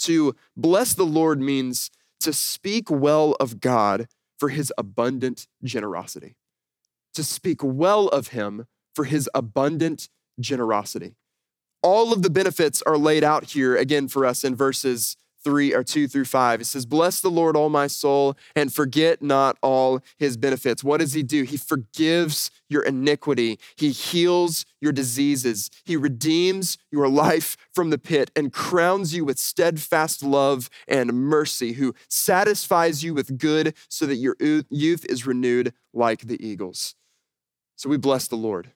To 0.01 0.35
bless 0.57 0.93
the 0.93 1.07
Lord 1.07 1.41
means 1.41 1.91
to 2.21 2.33
speak 2.33 2.91
well 2.91 3.37
of 3.39 3.61
God 3.61 4.09
for 4.39 4.49
his 4.49 4.73
abundant 4.77 5.47
generosity. 5.63 6.37
To 7.15 7.23
speak 7.23 7.61
well 7.63 8.09
of 8.09 8.29
him 8.29 8.67
for 8.95 9.05
his 9.05 9.29
abundant 9.35 10.09
generosity. 10.39 11.17
All 11.83 12.13
of 12.13 12.23
the 12.23 12.31
benefits 12.31 12.83
are 12.83 12.99
laid 12.99 13.23
out 13.25 13.51
here 13.51 13.77
again 13.77 14.09
for 14.09 14.27
us 14.27 14.43
in 14.45 14.55
verses 14.55 15.17
3 15.43 15.75
or 15.75 15.83
2 15.83 16.09
through 16.09 16.25
5. 16.25 16.61
It 16.61 16.65
says, 16.65 16.87
Bless 16.87 17.21
the 17.21 17.31
Lord, 17.31 17.57
all 17.57 17.69
my 17.69 17.87
soul, 17.87 18.37
and 18.55 18.73
forget 18.73 19.23
not 19.23 19.59
all 19.63 20.01
his 20.19 20.37
benefits. 20.37 20.85
What 20.85 21.01
does 21.01 21.13
he 21.13 21.23
do? 21.23 21.43
He 21.43 21.57
forgives 21.57 22.51
your 22.69 22.83
iniquity, 22.83 23.59
he 23.77 23.91
heals 23.91 24.65
your 24.81 24.93
diseases, 24.93 25.71
he 25.85 25.97
redeems 25.97 26.79
your 26.91 27.09
life 27.09 27.57
from 27.73 27.91
the 27.91 27.99
pit 27.99 28.31
and 28.37 28.53
crowns 28.53 29.15
you 29.15 29.25
with 29.25 29.39
steadfast 29.39 30.23
love 30.23 30.71
and 30.87 31.13
mercy, 31.13 31.73
who 31.73 31.95
satisfies 32.09 33.03
you 33.03 33.13
with 33.15 33.39
good 33.39 33.75
so 33.89 34.07
that 34.07 34.17
your 34.17 34.37
youth 34.39 35.05
is 35.07 35.27
renewed 35.27 35.73
like 35.93 36.23
the 36.23 36.45
eagles. 36.45 36.95
So 37.77 37.89
we 37.89 37.97
bless 37.97 38.29
the 38.29 38.37
Lord 38.37 38.73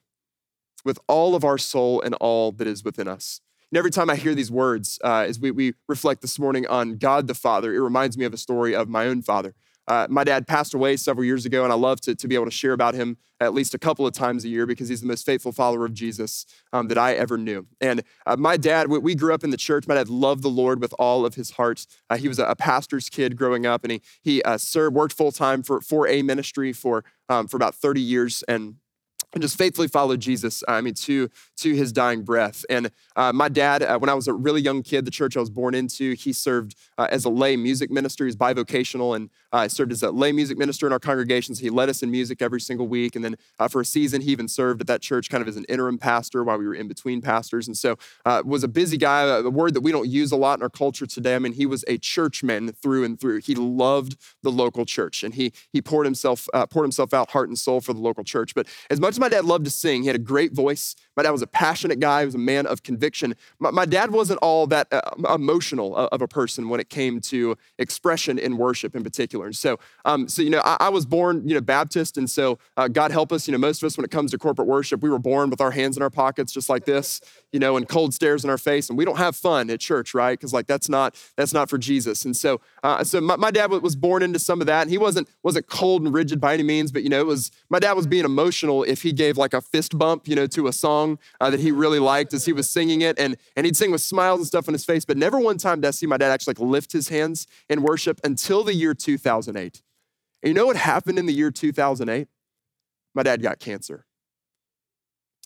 with 0.83 0.99
all 1.07 1.35
of 1.35 1.43
our 1.43 1.57
soul 1.57 2.01
and 2.01 2.13
all 2.15 2.51
that 2.53 2.67
is 2.67 2.83
within 2.83 3.07
us. 3.07 3.41
And 3.75 3.79
every 3.79 3.91
time 3.91 4.09
I 4.09 4.15
hear 4.15 4.33
these 4.33 4.49
words, 4.49 4.99
uh, 5.03 5.25
as 5.27 5.37
we, 5.37 5.51
we 5.51 5.73
reflect 5.89 6.21
this 6.21 6.39
morning 6.39 6.65
on 6.65 6.95
God 6.95 7.27
the 7.27 7.35
Father, 7.35 7.75
it 7.75 7.79
reminds 7.81 8.17
me 8.17 8.23
of 8.23 8.33
a 8.33 8.37
story 8.37 8.73
of 8.73 8.87
my 8.87 9.05
own 9.05 9.21
father. 9.21 9.53
Uh, 9.85 10.07
my 10.09 10.23
dad 10.23 10.47
passed 10.47 10.73
away 10.73 10.95
several 10.95 11.25
years 11.25 11.45
ago, 11.45 11.65
and 11.65 11.73
I 11.73 11.75
love 11.75 11.99
to, 12.01 12.15
to 12.15 12.27
be 12.29 12.35
able 12.35 12.45
to 12.45 12.51
share 12.51 12.71
about 12.71 12.93
him 12.93 13.17
at 13.41 13.53
least 13.53 13.73
a 13.73 13.77
couple 13.77 14.07
of 14.07 14.13
times 14.13 14.45
a 14.45 14.47
year 14.47 14.65
because 14.65 14.87
he's 14.87 15.01
the 15.01 15.07
most 15.07 15.25
faithful 15.25 15.51
follower 15.51 15.83
of 15.83 15.93
Jesus 15.93 16.45
um, 16.71 16.87
that 16.87 16.97
I 16.97 17.15
ever 17.15 17.37
knew. 17.37 17.67
And 17.81 18.01
uh, 18.25 18.37
my 18.37 18.55
dad, 18.55 18.89
we, 18.89 18.97
we, 18.97 19.13
grew 19.13 19.33
up 19.33 19.43
in 19.43 19.49
the 19.49 19.57
church. 19.57 19.87
My 19.89 19.95
dad 19.95 20.07
loved 20.07 20.41
the 20.41 20.47
Lord 20.47 20.79
with 20.79 20.93
all 20.97 21.25
of 21.25 21.35
his 21.35 21.51
heart. 21.51 21.85
Uh, 22.09 22.15
he 22.15 22.29
was 22.29 22.39
a, 22.39 22.45
a, 22.45 22.55
pastor's 22.55 23.09
kid 23.09 23.35
growing 23.35 23.65
up, 23.65 23.83
and 23.83 23.91
he, 23.91 24.01
he 24.21 24.41
uh, 24.43 24.57
served, 24.57 24.95
worked 24.95 25.13
full 25.13 25.33
time 25.33 25.63
for, 25.63 25.81
for 25.81 26.07
a 26.07 26.21
ministry 26.21 26.71
for, 26.71 27.03
um, 27.27 27.49
for 27.49 27.57
about 27.57 27.75
30 27.75 27.99
years. 27.99 28.41
And 28.47 28.75
and 29.35 29.41
just 29.41 29.57
faithfully 29.57 29.89
followed 29.89 30.21
Jesus, 30.21 30.63
I 30.65 30.79
mean, 30.79 30.93
to, 30.93 31.29
to 31.57 31.75
his 31.75 31.91
dying 31.91 32.23
breath. 32.23 32.65
And 32.69 32.89
uh, 33.17 33.33
my 33.33 33.49
dad, 33.49 33.83
uh, 33.83 33.99
when 33.99 34.09
I 34.09 34.13
was 34.13 34.29
a 34.29 34.33
really 34.33 34.61
young 34.61 34.81
kid, 34.81 35.03
the 35.03 35.11
church 35.11 35.35
I 35.35 35.41
was 35.41 35.49
born 35.49 35.75
into, 35.75 36.13
he 36.13 36.31
served 36.31 36.75
uh, 36.97 37.07
as 37.11 37.25
a 37.25 37.29
lay 37.29 37.57
music 37.57 37.91
minister. 37.91 38.25
He's 38.25 38.37
bivocational 38.37 39.13
and 39.13 39.29
uh, 39.51 39.67
served 39.67 39.91
as 39.91 40.03
a 40.03 40.11
lay 40.11 40.31
music 40.31 40.57
minister 40.57 40.87
in 40.87 40.93
our 40.93 40.99
congregations. 40.99 41.59
He 41.59 41.69
led 41.69 41.89
us 41.89 42.01
in 42.01 42.09
music 42.09 42.41
every 42.41 42.61
single 42.61 42.87
week. 42.87 43.17
And 43.17 43.25
then 43.25 43.35
uh, 43.59 43.67
for 43.67 43.81
a 43.81 43.85
season, 43.85 44.21
he 44.21 44.31
even 44.31 44.47
served 44.47 44.79
at 44.79 44.87
that 44.87 45.01
church 45.01 45.29
kind 45.29 45.41
of 45.41 45.49
as 45.49 45.57
an 45.57 45.65
interim 45.67 45.97
pastor 45.97 46.41
while 46.45 46.57
we 46.57 46.65
were 46.65 46.73
in 46.73 46.87
between 46.87 47.21
pastors. 47.21 47.67
And 47.67 47.75
so 47.75 47.97
uh, 48.25 48.41
was 48.45 48.63
a 48.63 48.69
busy 48.69 48.97
guy, 48.97 49.23
a 49.23 49.49
word 49.49 49.73
that 49.73 49.81
we 49.81 49.91
don't 49.91 50.07
use 50.07 50.31
a 50.31 50.37
lot 50.37 50.59
in 50.59 50.63
our 50.63 50.69
culture 50.69 51.05
today. 51.05 51.35
I 51.35 51.39
mean, 51.39 51.53
he 51.53 51.65
was 51.65 51.83
a 51.89 51.97
churchman 51.97 52.71
through 52.71 53.03
and 53.03 53.19
through. 53.19 53.41
He 53.41 53.53
loved 53.53 54.15
the 54.43 54.51
local 54.51 54.85
church 54.85 55.23
and 55.23 55.33
he, 55.33 55.51
he 55.73 55.81
poured, 55.81 56.05
himself, 56.05 56.47
uh, 56.53 56.65
poured 56.67 56.85
himself 56.85 57.13
out 57.13 57.31
heart 57.31 57.49
and 57.49 57.59
soul 57.59 57.81
for 57.81 57.91
the 57.91 57.99
local 57.99 58.23
church. 58.23 58.55
But 58.55 58.67
as 58.89 59.01
much 59.01 59.11
as 59.11 59.24
my 59.25 59.29
dad 59.29 59.45
loved 59.45 59.65
to 59.65 59.71
sing. 59.71 60.03
He 60.03 60.07
had 60.07 60.15
a 60.15 60.19
great 60.19 60.53
voice. 60.53 60.95
My 61.17 61.23
dad 61.23 61.31
was 61.31 61.41
a 61.41 61.47
passionate 61.47 61.99
guy. 61.99 62.19
He 62.19 62.25
was 62.27 62.35
a 62.35 62.37
man 62.37 62.67
of 62.67 62.83
conviction. 62.83 63.33
My, 63.57 63.71
my 63.71 63.85
dad 63.85 64.11
wasn't 64.11 64.37
all 64.43 64.67
that 64.67 64.87
uh, 64.91 65.01
emotional 65.33 65.95
of 65.95 66.21
a 66.21 66.27
person 66.27 66.69
when 66.69 66.79
it 66.79 66.89
came 66.89 67.19
to 67.21 67.57
expression 67.79 68.37
in 68.37 68.57
worship 68.57 68.95
in 68.95 69.03
particular. 69.03 69.47
And 69.47 69.55
so, 69.55 69.79
um, 70.03 70.27
so 70.27 70.43
you 70.43 70.51
know, 70.51 70.61
I, 70.63 70.77
I, 70.81 70.89
was 70.89 71.07
born, 71.07 71.47
you 71.47 71.55
know, 71.55 71.61
Baptist, 71.61 72.19
and 72.19 72.29
so 72.29 72.59
uh, 72.77 72.87
God 72.87 73.11
help 73.11 73.31
us. 73.31 73.47
You 73.47 73.53
know, 73.53 73.57
most 73.57 73.81
of 73.81 73.87
us, 73.87 73.97
when 73.97 74.05
it 74.05 74.11
comes 74.11 74.29
to 74.29 74.37
corporate 74.37 74.67
worship, 74.67 75.01
we 75.01 75.09
were 75.09 75.17
born 75.17 75.49
with 75.49 75.59
our 75.59 75.71
hands 75.71 75.97
in 75.97 76.03
our 76.03 76.11
pockets, 76.11 76.51
just 76.51 76.69
like 76.69 76.85
this, 76.85 77.19
you 77.51 77.59
know, 77.59 77.77
and 77.77 77.89
cold 77.89 78.13
stares 78.13 78.43
in 78.43 78.51
our 78.51 78.59
face, 78.59 78.89
and 78.89 78.97
we 78.97 79.05
don't 79.05 79.17
have 79.17 79.35
fun 79.35 79.71
at 79.71 79.79
church, 79.79 80.13
right? 80.13 80.37
Because 80.37 80.53
like 80.53 80.67
that's 80.67 80.87
not 80.87 81.19
that's 81.35 81.53
not 81.53 81.67
for 81.67 81.79
Jesus. 81.79 82.25
And 82.25 82.37
so, 82.37 82.61
uh, 82.83 83.03
so 83.03 83.21
my, 83.21 83.37
my 83.37 83.49
dad 83.49 83.71
was 83.71 83.95
born 83.95 84.21
into 84.21 84.37
some 84.37 84.61
of 84.61 84.67
that, 84.67 84.83
and 84.83 84.91
he 84.91 84.99
wasn't 84.99 85.27
wasn't 85.41 85.65
cold 85.67 86.03
and 86.03 86.13
rigid 86.13 86.39
by 86.39 86.53
any 86.53 86.63
means, 86.63 86.91
but 86.91 87.01
you 87.01 87.09
know, 87.09 87.19
it 87.19 87.25
was 87.25 87.51
my 87.69 87.79
dad 87.79 87.93
was 87.93 88.05
being 88.05 88.25
emotional 88.25 88.83
if 88.83 89.01
he 89.05 89.13
gave 89.13 89.37
like 89.37 89.53
a 89.53 89.61
fist 89.61 89.97
bump, 89.97 90.27
you 90.27 90.35
know, 90.35 90.47
to 90.47 90.67
a 90.67 90.73
song 90.73 91.17
uh, 91.39 91.49
that 91.49 91.59
he 91.59 91.71
really 91.71 91.99
liked 91.99 92.33
as 92.33 92.45
he 92.45 92.51
was 92.51 92.69
singing 92.69 93.01
it. 93.01 93.17
And, 93.17 93.37
and 93.55 93.65
he'd 93.65 93.77
sing 93.77 93.91
with 93.91 94.01
smiles 94.01 94.39
and 94.39 94.47
stuff 94.47 94.67
on 94.67 94.73
his 94.73 94.83
face, 94.83 95.05
but 95.05 95.15
never 95.15 95.39
one 95.39 95.57
time 95.57 95.81
did 95.81 95.87
I 95.87 95.91
see 95.91 96.05
my 96.05 96.17
dad 96.17 96.31
actually 96.31 96.55
like 96.55 96.59
lift 96.59 96.91
his 96.91 97.09
hands 97.09 97.47
in 97.69 97.81
worship 97.81 98.19
until 98.23 98.63
the 98.63 98.73
year 98.73 98.93
2008. 98.93 99.81
And 100.43 100.49
you 100.49 100.53
know 100.53 100.65
what 100.65 100.75
happened 100.75 101.17
in 101.17 101.25
the 101.25 101.33
year 101.33 101.51
2008? 101.51 102.27
My 103.13 103.23
dad 103.23 103.41
got 103.41 103.59
cancer. 103.59 104.05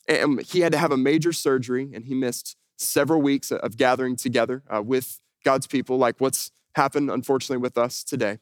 And 0.08 0.42
he 0.42 0.62
had 0.62 0.72
to 0.72 0.78
have 0.80 0.92
a 0.92 0.98
major 0.98 1.32
surgery, 1.32 1.92
and 1.94 2.06
he 2.06 2.16
missed 2.16 2.58
several 2.78 3.22
weeks 3.22 3.52
of 3.52 3.78
gathering 3.78 4.16
together 4.16 4.64
uh, 4.74 4.82
with 4.82 5.20
God's 5.46 5.68
people, 5.68 5.98
like 5.98 6.16
what's 6.20 6.52
happened, 6.76 7.12
unfortunately, 7.12 7.62
with 7.62 7.78
us 7.78 8.04
today. 8.04 8.40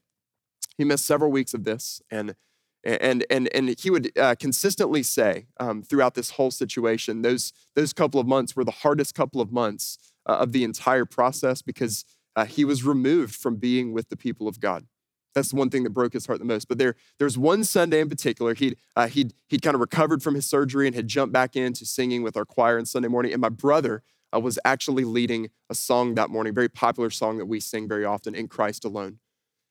He 0.78 0.86
missed 0.86 1.06
several 1.06 1.30
weeks 1.30 1.54
of 1.54 1.66
this, 1.66 2.02
and 2.10 2.36
and, 2.84 3.26
and, 3.30 3.50
and 3.54 3.78
he 3.80 3.90
would 3.90 4.18
uh, 4.18 4.36
consistently 4.40 5.04
say 5.04 5.48
um, 5.60 5.84
throughout 5.84 6.14
this 6.14 6.32
whole 6.32 6.52
situation, 6.52 7.22
those, 7.22 7.54
those 7.76 7.94
couple 7.94 8.20
of 8.20 8.28
months 8.28 8.56
were 8.56 8.64
the 8.64 8.72
hardest 8.72 9.14
couple 9.16 9.42
of 9.42 9.52
months 9.52 9.98
uh, 10.26 10.34
of 10.34 10.52
the 10.52 10.64
entire 10.64 11.06
process 11.06 11.62
because 11.62 12.06
uh, 12.36 12.46
he 12.46 12.64
was 12.64 12.84
removed 12.84 13.36
from 13.36 13.56
being 13.56 13.94
with 13.94 14.10
the 14.10 14.18
people 14.18 14.48
of 14.48 14.60
God. 14.60 14.86
That's 15.34 15.50
the 15.50 15.56
one 15.56 15.70
thing 15.70 15.84
that 15.84 15.92
broke 15.92 16.14
his 16.14 16.26
heart 16.26 16.40
the 16.40 16.46
most. 16.46 16.68
But 16.68 16.78
there, 16.78 16.96
there's 17.20 17.38
one 17.38 17.64
Sunday 17.64 18.00
in 18.00 18.10
particular, 18.10 18.54
he'd, 18.54 18.78
uh, 18.96 19.08
he'd, 19.08 19.34
he'd 19.48 19.62
kind 19.62 19.76
of 19.76 19.82
recovered 19.82 20.24
from 20.24 20.36
his 20.36 20.48
surgery 20.48 20.88
and 20.88 20.96
had 20.96 21.08
jumped 21.08 21.34
back 21.34 21.56
into 21.56 21.86
singing 21.86 22.24
with 22.24 22.38
our 22.38 22.46
choir 22.46 22.80
on 22.80 22.86
Sunday 22.86 23.08
morning. 23.08 23.34
And 23.34 23.42
my 23.42 23.50
brother 23.50 24.04
uh, 24.34 24.40
was 24.40 24.58
actually 24.66 25.04
leading 25.04 25.50
a 25.70 25.76
song 25.76 26.16
that 26.16 26.30
morning, 26.30 26.54
very 26.54 26.70
popular 26.70 27.10
song 27.10 27.38
that 27.38 27.46
we 27.46 27.60
sing 27.60 27.88
very 27.88 28.06
often, 28.06 28.34
In 28.36 28.48
Christ 28.48 28.86
Alone. 28.86 29.20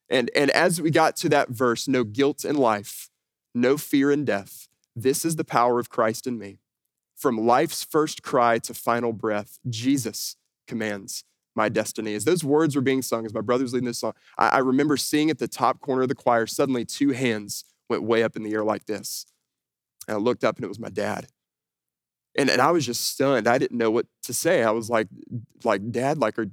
And, 0.08 0.30
and 0.36 0.50
as 0.52 0.80
we 0.80 0.90
got 0.90 1.16
to 1.16 1.28
that 1.30 1.48
verse, 1.48 1.88
no 1.88 2.04
guilt 2.04 2.44
in 2.44 2.56
life, 2.56 3.10
no 3.54 3.76
fear 3.76 4.10
in 4.10 4.24
death, 4.24 4.68
this 4.94 5.24
is 5.24 5.36
the 5.36 5.44
power 5.44 5.78
of 5.78 5.90
Christ 5.90 6.26
in 6.26 6.38
me. 6.38 6.58
From 7.16 7.38
life's 7.38 7.82
first 7.82 8.22
cry 8.22 8.58
to 8.60 8.74
final 8.74 9.12
breath, 9.12 9.58
Jesus 9.68 10.36
commands 10.66 11.24
my 11.54 11.68
destiny. 11.68 12.14
As 12.14 12.24
those 12.24 12.44
words 12.44 12.76
were 12.76 12.82
being 12.82 13.02
sung, 13.02 13.24
as 13.24 13.34
my 13.34 13.40
brother's 13.40 13.72
leading 13.72 13.86
this 13.86 13.98
song, 13.98 14.12
I, 14.38 14.48
I 14.48 14.58
remember 14.58 14.96
seeing 14.96 15.30
at 15.30 15.38
the 15.38 15.48
top 15.48 15.80
corner 15.80 16.02
of 16.02 16.08
the 16.08 16.14
choir, 16.14 16.46
suddenly 16.46 16.84
two 16.84 17.10
hands 17.10 17.64
went 17.88 18.02
way 18.02 18.22
up 18.22 18.36
in 18.36 18.42
the 18.42 18.52
air 18.52 18.64
like 18.64 18.86
this. 18.86 19.26
And 20.06 20.16
I 20.16 20.20
looked 20.20 20.44
up 20.44 20.56
and 20.56 20.64
it 20.64 20.68
was 20.68 20.78
my 20.78 20.90
dad. 20.90 21.28
And, 22.38 22.50
and 22.50 22.60
I 22.60 22.70
was 22.70 22.84
just 22.84 23.06
stunned. 23.06 23.48
I 23.48 23.56
didn't 23.56 23.78
know 23.78 23.90
what 23.90 24.06
to 24.24 24.34
say. 24.34 24.62
I 24.62 24.70
was 24.70 24.90
like, 24.90 25.08
like, 25.64 25.90
Dad, 25.90 26.18
like, 26.18 26.38
are, 26.38 26.50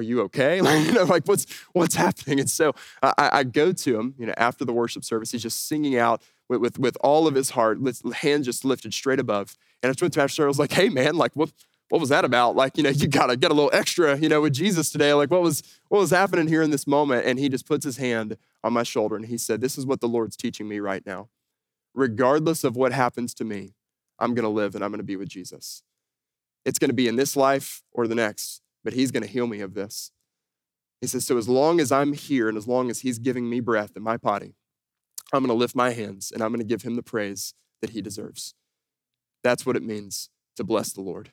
are 0.00 0.02
you 0.02 0.22
okay? 0.22 0.60
Like, 0.70 0.86
you 0.86 0.92
know, 0.92 1.04
like 1.04 1.26
what's 1.26 1.46
what's 1.72 1.94
happening? 2.06 2.40
And 2.40 2.50
so 2.50 2.74
I, 3.02 3.30
I 3.32 3.44
go 3.44 3.72
to 3.72 3.98
him, 3.98 4.14
you 4.18 4.26
know, 4.26 4.34
after 4.36 4.64
the 4.64 4.72
worship 4.72 5.04
service. 5.04 5.30
He's 5.30 5.42
just 5.42 5.68
singing 5.68 5.96
out 5.96 6.22
with, 6.48 6.60
with, 6.60 6.78
with 6.78 6.96
all 7.00 7.26
of 7.26 7.34
his 7.34 7.50
heart, 7.50 7.78
hand 8.14 8.44
just 8.44 8.64
lifted 8.64 8.92
straight 8.92 9.20
above. 9.20 9.56
And 9.82 9.88
I 9.88 9.94
went 10.00 10.12
to 10.12 10.20
Pastor 10.20 10.44
I 10.44 10.48
was 10.48 10.58
like, 10.58 10.72
hey 10.72 10.88
man, 10.88 11.16
like 11.16 11.32
what 11.34 11.52
what 11.90 12.00
was 12.00 12.10
that 12.10 12.24
about? 12.24 12.54
Like, 12.54 12.76
you 12.76 12.84
know, 12.84 12.90
you 12.90 13.08
gotta 13.08 13.36
get 13.36 13.50
a 13.50 13.54
little 13.54 13.70
extra, 13.72 14.16
you 14.16 14.28
know, 14.28 14.40
with 14.40 14.54
Jesus 14.54 14.90
today. 14.90 15.12
Like, 15.12 15.30
what 15.30 15.42
was 15.42 15.62
what 15.88 15.98
was 15.98 16.10
happening 16.10 16.46
here 16.46 16.62
in 16.62 16.70
this 16.70 16.86
moment? 16.86 17.26
And 17.26 17.38
he 17.38 17.48
just 17.48 17.66
puts 17.66 17.84
his 17.84 17.96
hand 17.96 18.36
on 18.62 18.72
my 18.72 18.84
shoulder 18.84 19.16
and 19.16 19.26
he 19.26 19.36
said, 19.36 19.60
This 19.60 19.76
is 19.76 19.84
what 19.84 20.00
the 20.00 20.08
Lord's 20.08 20.36
teaching 20.36 20.68
me 20.68 20.78
right 20.78 21.04
now. 21.04 21.28
Regardless 21.94 22.62
of 22.62 22.76
what 22.76 22.92
happens 22.92 23.34
to 23.34 23.44
me, 23.44 23.74
I'm 24.18 24.34
gonna 24.34 24.50
live 24.50 24.74
and 24.74 24.84
I'm 24.84 24.92
gonna 24.92 25.02
be 25.02 25.16
with 25.16 25.28
Jesus. 25.28 25.82
It's 26.64 26.78
gonna 26.78 26.92
be 26.92 27.08
in 27.08 27.16
this 27.16 27.36
life 27.36 27.82
or 27.92 28.06
the 28.06 28.14
next, 28.14 28.62
but 28.84 28.92
he's 28.92 29.10
gonna 29.10 29.26
heal 29.26 29.46
me 29.46 29.60
of 29.60 29.74
this. 29.74 30.10
He 31.00 31.06
says, 31.06 31.26
So 31.26 31.38
as 31.38 31.48
long 31.48 31.80
as 31.80 31.90
I'm 31.90 32.12
here 32.12 32.48
and 32.48 32.58
as 32.58 32.68
long 32.68 32.90
as 32.90 33.00
he's 33.00 33.18
giving 33.18 33.48
me 33.48 33.60
breath 33.60 33.96
in 33.96 34.02
my 34.02 34.16
body, 34.16 34.54
I'm 35.32 35.42
gonna 35.42 35.54
lift 35.54 35.74
my 35.74 35.90
hands 35.90 36.30
and 36.30 36.42
I'm 36.42 36.52
gonna 36.52 36.64
give 36.64 36.82
him 36.82 36.96
the 36.96 37.02
praise 37.02 37.54
that 37.80 37.90
he 37.90 38.02
deserves. 38.02 38.54
That's 39.42 39.64
what 39.64 39.76
it 39.76 39.82
means 39.82 40.28
to 40.56 40.64
bless 40.64 40.92
the 40.92 41.00
Lord 41.00 41.32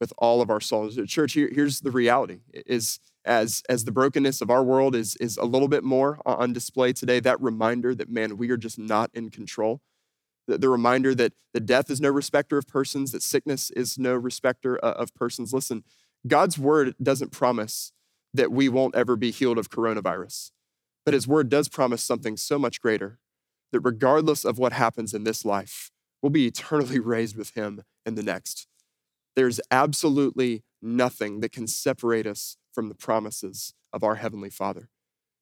with 0.00 0.12
all 0.18 0.40
of 0.40 0.50
our 0.50 0.60
souls. 0.60 0.98
Church, 1.06 1.32
here, 1.32 1.50
here's 1.52 1.80
the 1.80 1.90
reality 1.90 2.40
is 2.52 3.00
as, 3.24 3.62
as 3.68 3.84
the 3.84 3.92
brokenness 3.92 4.40
of 4.40 4.50
our 4.50 4.62
world 4.62 4.94
is, 4.94 5.16
is 5.16 5.36
a 5.36 5.44
little 5.44 5.68
bit 5.68 5.84
more 5.84 6.20
on 6.24 6.52
display 6.52 6.92
today, 6.92 7.20
that 7.20 7.40
reminder 7.40 7.94
that, 7.94 8.08
man, 8.08 8.36
we 8.36 8.50
are 8.50 8.56
just 8.56 8.78
not 8.78 9.10
in 9.12 9.30
control. 9.30 9.80
The, 10.46 10.56
the 10.56 10.68
reminder 10.68 11.14
that, 11.16 11.32
that 11.52 11.66
death 11.66 11.90
is 11.90 12.00
no 12.00 12.10
respecter 12.10 12.56
of 12.56 12.66
persons, 12.66 13.12
that 13.12 13.22
sickness 13.22 13.70
is 13.72 13.98
no 13.98 14.14
respecter 14.14 14.82
uh, 14.84 14.92
of 14.92 15.14
persons. 15.14 15.52
Listen, 15.52 15.84
God's 16.26 16.58
word 16.58 16.94
doesn't 17.02 17.32
promise 17.32 17.92
that 18.34 18.52
we 18.52 18.68
won't 18.68 18.94
ever 18.94 19.16
be 19.16 19.30
healed 19.30 19.58
of 19.58 19.70
coronavirus, 19.70 20.50
but 21.04 21.14
his 21.14 21.26
word 21.26 21.48
does 21.48 21.68
promise 21.68 22.02
something 22.02 22.36
so 22.36 22.58
much 22.58 22.80
greater 22.80 23.18
that 23.72 23.80
regardless 23.80 24.44
of 24.44 24.58
what 24.58 24.72
happens 24.72 25.14
in 25.14 25.24
this 25.24 25.44
life, 25.44 25.90
we'll 26.22 26.30
be 26.30 26.46
eternally 26.46 26.98
raised 26.98 27.36
with 27.36 27.50
him 27.50 27.82
in 28.04 28.14
the 28.14 28.22
next. 28.22 28.66
There's 29.36 29.60
absolutely 29.70 30.64
nothing 30.82 31.40
that 31.40 31.52
can 31.52 31.66
separate 31.66 32.26
us 32.26 32.56
from 32.72 32.88
the 32.88 32.94
promises 32.94 33.74
of 33.92 34.02
our 34.02 34.16
Heavenly 34.16 34.50
Father. 34.50 34.88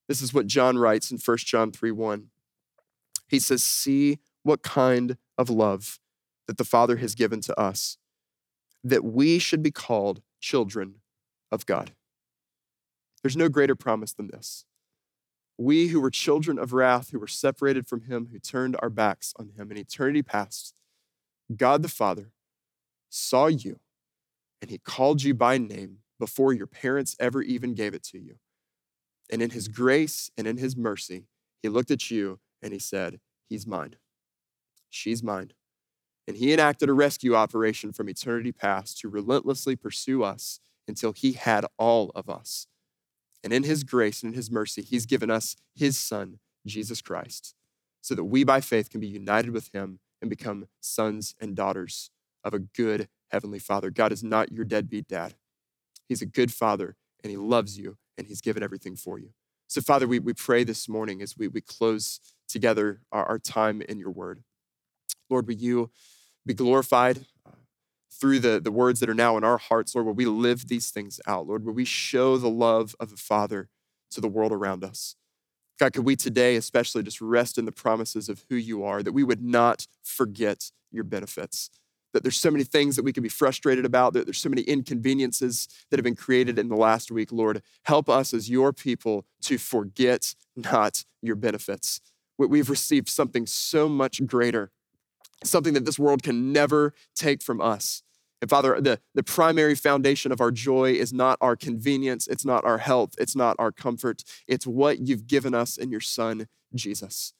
This 0.09 0.23
is 0.23 0.33
what 0.33 0.47
John 0.47 0.79
writes 0.79 1.11
in 1.11 1.19
1 1.19 1.37
John 1.39 1.73
3 1.73 1.91
1. 1.91 2.29
He 3.29 3.39
says, 3.39 3.65
See 3.65 4.19
what 4.43 4.63
kind 4.63 5.17
of 5.37 5.51
love 5.51 5.99
that 6.47 6.59
the 6.59 6.65
Father 6.65 6.97
has 6.97 7.15
given 7.15 7.41
to 7.41 7.59
us, 7.59 7.99
that 8.87 9.05
we 9.05 9.39
should 9.39 9.63
be 9.63 9.71
called 9.71 10.23
children 10.41 10.97
of 11.51 11.67
God. 11.67 11.93
There's 13.23 13.37
no 13.37 13.49
greater 13.49 13.75
promise 13.75 14.13
than 14.13 14.29
this. 14.29 14.65
We 15.59 15.89
who 15.89 16.01
were 16.01 16.11
children 16.11 16.59
of 16.59 16.73
wrath, 16.73 17.11
who 17.11 17.19
were 17.19 17.27
separated 17.27 17.89
from 17.89 18.03
Him, 18.03 18.29
who 18.31 18.39
turned 18.39 18.77
our 18.81 18.91
backs 18.91 19.35
on 19.39 19.51
Him 19.57 19.71
in 19.71 19.79
eternity 19.79 20.23
past, 20.23 20.75
God 21.55 21.83
the 21.83 21.89
Father 21.89 22.31
saw 23.09 23.47
you 23.47 23.81
and 24.61 24.71
He 24.71 24.79
called 24.79 25.23
you 25.23 25.35
by 25.35 25.59
name 25.59 25.99
before 26.21 26.53
your 26.53 26.67
parents 26.67 27.17
ever 27.19 27.43
even 27.43 27.75
gave 27.75 27.95
it 27.95 28.05
to 28.05 28.19
you. 28.19 28.37
And 29.31 29.43
in 29.43 29.51
His 29.51 29.67
grace 29.67 30.31
and 30.37 30.47
in 30.47 30.59
His 30.59 30.77
mercy, 30.77 31.25
He 31.63 31.69
looked 31.69 31.91
at 31.91 32.11
you 32.11 32.39
and 32.63 32.73
He 32.73 32.79
said, 32.79 33.19
He's 33.49 33.67
mine. 33.67 33.97
She's 34.91 35.23
mine. 35.23 35.53
And 36.27 36.37
He 36.37 36.53
enacted 36.53 36.89
a 36.89 36.93
rescue 36.95 37.35
operation 37.35 37.93
from 37.93 38.09
eternity 38.09 38.53
past 38.53 38.99
to 39.01 39.09
relentlessly 39.09 39.77
pursue 39.77 40.23
us 40.23 40.61
until 40.89 41.13
He 41.13 41.33
had 41.33 41.67
all 41.79 42.11
of 42.15 42.29
us. 42.29 42.67
And 43.45 43.53
in 43.53 43.63
His 43.63 43.85
grace 43.85 44.23
and 44.23 44.33
in 44.33 44.37
His 44.37 44.51
mercy, 44.51 44.83
He's 44.83 45.07
given 45.07 45.31
us 45.31 45.57
His 45.75 45.97
Son, 45.97 46.39
Jesus 46.67 47.01
Christ, 47.01 47.55
so 48.01 48.15
that 48.15 48.25
we 48.25 48.45
by 48.45 48.61
faith 48.61 48.91
can 48.91 49.01
be 49.01 49.07
united 49.07 49.51
with 49.51 49.73
Him 49.73 50.01
and 50.21 50.31
become 50.31 50.67
sons 50.81 51.35
and 51.41 51.55
daughters 51.55 52.11
of 52.43 52.55
a 52.55 52.59
good 52.59 53.09
Heavenly 53.31 53.59
Father. 53.59 53.91
God 53.91 54.13
is 54.13 54.23
not 54.23 54.53
your 54.53 54.65
deadbeat 54.65 55.09
dad. 55.09 55.35
He's 56.09 56.23
a 56.23 56.27
good 56.27 56.53
father 56.53 56.97
and 57.23 57.31
he 57.31 57.37
loves 57.37 57.79
you 57.79 57.97
and 58.17 58.27
he's 58.27 58.41
given 58.41 58.63
everything 58.63 58.97
for 58.97 59.19
you. 59.19 59.31
So, 59.67 59.81
Father, 59.81 60.07
we, 60.07 60.21
we 60.21 60.33
pray 60.33 60.63
this 60.63 60.89
morning 60.89 61.21
as 61.21 61.37
we, 61.37 61.49
we 61.49 61.61
close 61.61 62.21
together 62.49 63.01
our, 63.11 63.25
our 63.25 63.39
time 63.39 63.83
in 63.83 63.99
your 63.99 64.11
word. 64.11 64.45
Lord, 65.29 65.49
will 65.49 65.55
you 65.55 65.91
be 66.47 66.55
glorified 66.55 67.27
uh, 67.45 67.51
through 68.11 68.39
the, 68.39 68.61
the 68.61 68.73
words 68.73 69.01
that 69.01 69.11
are 69.11 69.15
now 69.15 69.37
in 69.37 69.45
our 69.45 69.59
hearts, 69.59 69.95
Lord, 69.95 70.07
will 70.07 70.15
we 70.15 70.27
live 70.27 70.69
these 70.69 70.91
things 70.91 71.21
out, 71.27 71.47
Lord, 71.47 71.65
will 71.65 71.75
we 71.75 71.85
show 71.85 72.37
the 72.37 72.51
love 72.51 72.95
of 72.99 73.11
the 73.11 73.17
Father 73.17 73.69
to 74.13 74.21
the 74.21 74.29
world 74.29 74.53
around 74.53 74.85
us. 74.85 75.17
God, 75.79 75.93
could 75.93 76.05
we 76.05 76.17
today 76.17 76.57
especially 76.57 77.03
just 77.03 77.21
rest 77.21 77.59
in 77.59 77.67
the 77.67 77.73
promises 77.73 78.29
of 78.29 78.45
who 78.49 78.57
you 78.57 78.85
are, 78.85 79.03
that 79.03 79.13
we 79.13 79.25
would 79.25 79.43
not 79.43 79.87
forget 80.03 80.71
your 80.91 81.05
benefits 81.05 81.71
that 82.17 82.23
there's 82.23 82.41
so 82.41 82.51
many 82.51 82.65
things 82.65 82.97
that 82.97 83.05
we 83.05 83.13
can 83.13 83.23
be 83.23 83.29
frustrated 83.29 83.85
about, 83.85 84.15
that 84.15 84.25
there's 84.25 84.39
so 84.39 84.49
many 84.49 84.63
inconveniences 84.63 85.69
that 85.91 85.99
have 85.99 86.05
been 86.05 86.17
created 86.17 86.59
in 86.59 86.69
the 86.69 86.75
last 86.75 87.11
week. 87.11 87.31
Lord, 87.31 87.61
help 87.83 88.09
us 88.09 88.33
as 88.33 88.49
your 88.49 88.73
people 88.73 89.27
to 89.43 89.59
forget 89.59 90.35
not 90.57 91.05
your 91.21 91.37
benefits. 91.37 92.01
We've 92.39 92.71
received 92.71 93.11
something 93.11 93.45
so 93.47 93.87
much 93.87 94.25
greater, 94.27 94.71
something 95.45 95.75
that 95.75 95.85
this 95.85 95.99
world 95.99 96.23
can 96.23 96.53
never 96.53 96.95
take 97.15 97.43
from 97.43 97.61
us. 97.61 98.03
And 98.41 98.51
Father, 98.51 98.81
the, 98.81 99.01
the 99.15 99.23
primary 99.23 99.75
foundation 99.75 100.31
of 100.31 100.41
our 100.41 100.51
joy 100.51 100.93
is 100.93 101.13
not 101.13 101.39
our 101.41 101.57
convenience, 101.57 102.27
it's 102.27 102.45
not 102.45 102.65
our 102.65 102.79
health, 102.79 103.15
it's 103.19 103.35
not 103.35 103.57
our 103.59 103.73
comfort, 103.73 104.23
it's 104.47 104.67
what 104.67 104.99
you've 104.99 105.27
given 105.27 105.55
us 105.55 105.77
in 105.77 105.91
your 105.91 106.01
Son, 106.01 106.47
Jesus. 106.75 107.33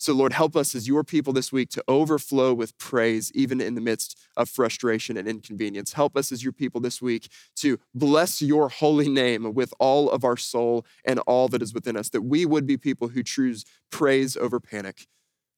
So, 0.00 0.14
Lord, 0.14 0.32
help 0.32 0.56
us 0.56 0.74
as 0.74 0.88
your 0.88 1.04
people 1.04 1.34
this 1.34 1.52
week 1.52 1.68
to 1.70 1.84
overflow 1.86 2.54
with 2.54 2.78
praise, 2.78 3.30
even 3.34 3.60
in 3.60 3.74
the 3.74 3.82
midst 3.82 4.18
of 4.34 4.48
frustration 4.48 5.18
and 5.18 5.28
inconvenience. 5.28 5.92
Help 5.92 6.16
us 6.16 6.32
as 6.32 6.42
your 6.42 6.54
people 6.54 6.80
this 6.80 7.02
week 7.02 7.28
to 7.56 7.78
bless 7.94 8.40
your 8.40 8.70
holy 8.70 9.10
name 9.10 9.52
with 9.52 9.74
all 9.78 10.10
of 10.10 10.24
our 10.24 10.38
soul 10.38 10.86
and 11.04 11.18
all 11.26 11.48
that 11.48 11.60
is 11.60 11.74
within 11.74 11.98
us, 11.98 12.08
that 12.08 12.22
we 12.22 12.46
would 12.46 12.66
be 12.66 12.78
people 12.78 13.08
who 13.08 13.22
choose 13.22 13.66
praise 13.90 14.38
over 14.38 14.58
panic. 14.58 15.06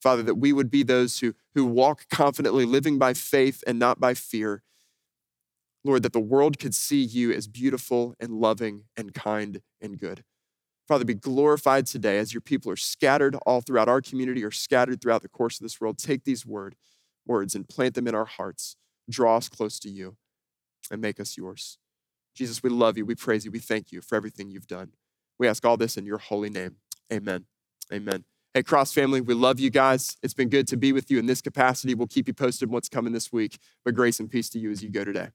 Father, 0.02 0.22
that 0.24 0.34
we 0.34 0.52
would 0.52 0.70
be 0.70 0.82
those 0.82 1.20
who, 1.20 1.34
who 1.54 1.64
walk 1.64 2.06
confidently, 2.10 2.64
living 2.64 2.98
by 2.98 3.14
faith 3.14 3.62
and 3.66 3.78
not 3.78 4.00
by 4.00 4.14
fear. 4.14 4.62
Lord, 5.84 6.02
that 6.02 6.12
the 6.12 6.20
world 6.20 6.58
could 6.58 6.74
see 6.74 7.02
you 7.02 7.32
as 7.32 7.46
beautiful 7.46 8.14
and 8.18 8.32
loving 8.32 8.84
and 8.96 9.14
kind 9.14 9.62
and 9.80 9.98
good. 9.98 10.24
Father, 10.88 11.04
be 11.04 11.14
glorified 11.14 11.86
today 11.86 12.18
as 12.18 12.34
your 12.34 12.40
people 12.40 12.70
are 12.70 12.76
scattered 12.76 13.36
all 13.46 13.60
throughout 13.60 13.88
our 13.88 14.00
community 14.00 14.44
or 14.44 14.50
scattered 14.50 15.00
throughout 15.00 15.22
the 15.22 15.28
course 15.28 15.60
of 15.60 15.64
this 15.64 15.80
world. 15.80 15.98
Take 15.98 16.24
these 16.24 16.44
word, 16.44 16.74
words 17.24 17.54
and 17.54 17.68
plant 17.68 17.94
them 17.94 18.08
in 18.08 18.14
our 18.14 18.24
hearts. 18.24 18.76
Draw 19.08 19.36
us 19.36 19.48
close 19.48 19.78
to 19.80 19.88
you 19.88 20.16
and 20.90 21.00
make 21.00 21.20
us 21.20 21.36
yours. 21.36 21.78
Jesus, 22.34 22.62
we 22.62 22.70
love 22.70 22.98
you. 22.98 23.06
We 23.06 23.14
praise 23.14 23.44
you. 23.44 23.52
We 23.52 23.60
thank 23.60 23.92
you 23.92 24.00
for 24.00 24.16
everything 24.16 24.50
you've 24.50 24.66
done. 24.66 24.92
We 25.38 25.46
ask 25.46 25.64
all 25.64 25.76
this 25.76 25.96
in 25.96 26.06
your 26.06 26.18
holy 26.18 26.50
name. 26.50 26.76
Amen. 27.12 27.46
Amen. 27.92 28.24
Hey, 28.54 28.62
Cross 28.62 28.92
family, 28.92 29.22
we 29.22 29.32
love 29.32 29.58
you 29.60 29.70
guys. 29.70 30.18
It's 30.22 30.34
been 30.34 30.50
good 30.50 30.68
to 30.68 30.76
be 30.76 30.92
with 30.92 31.10
you 31.10 31.18
in 31.18 31.24
this 31.24 31.40
capacity. 31.40 31.94
We'll 31.94 32.06
keep 32.06 32.28
you 32.28 32.34
posted 32.34 32.68
on 32.68 32.72
what's 32.74 32.90
coming 32.90 33.14
this 33.14 33.32
week. 33.32 33.56
But 33.82 33.94
grace 33.94 34.20
and 34.20 34.30
peace 34.30 34.50
to 34.50 34.58
you 34.58 34.70
as 34.70 34.82
you 34.82 34.90
go 34.90 35.04
today. 35.04 35.28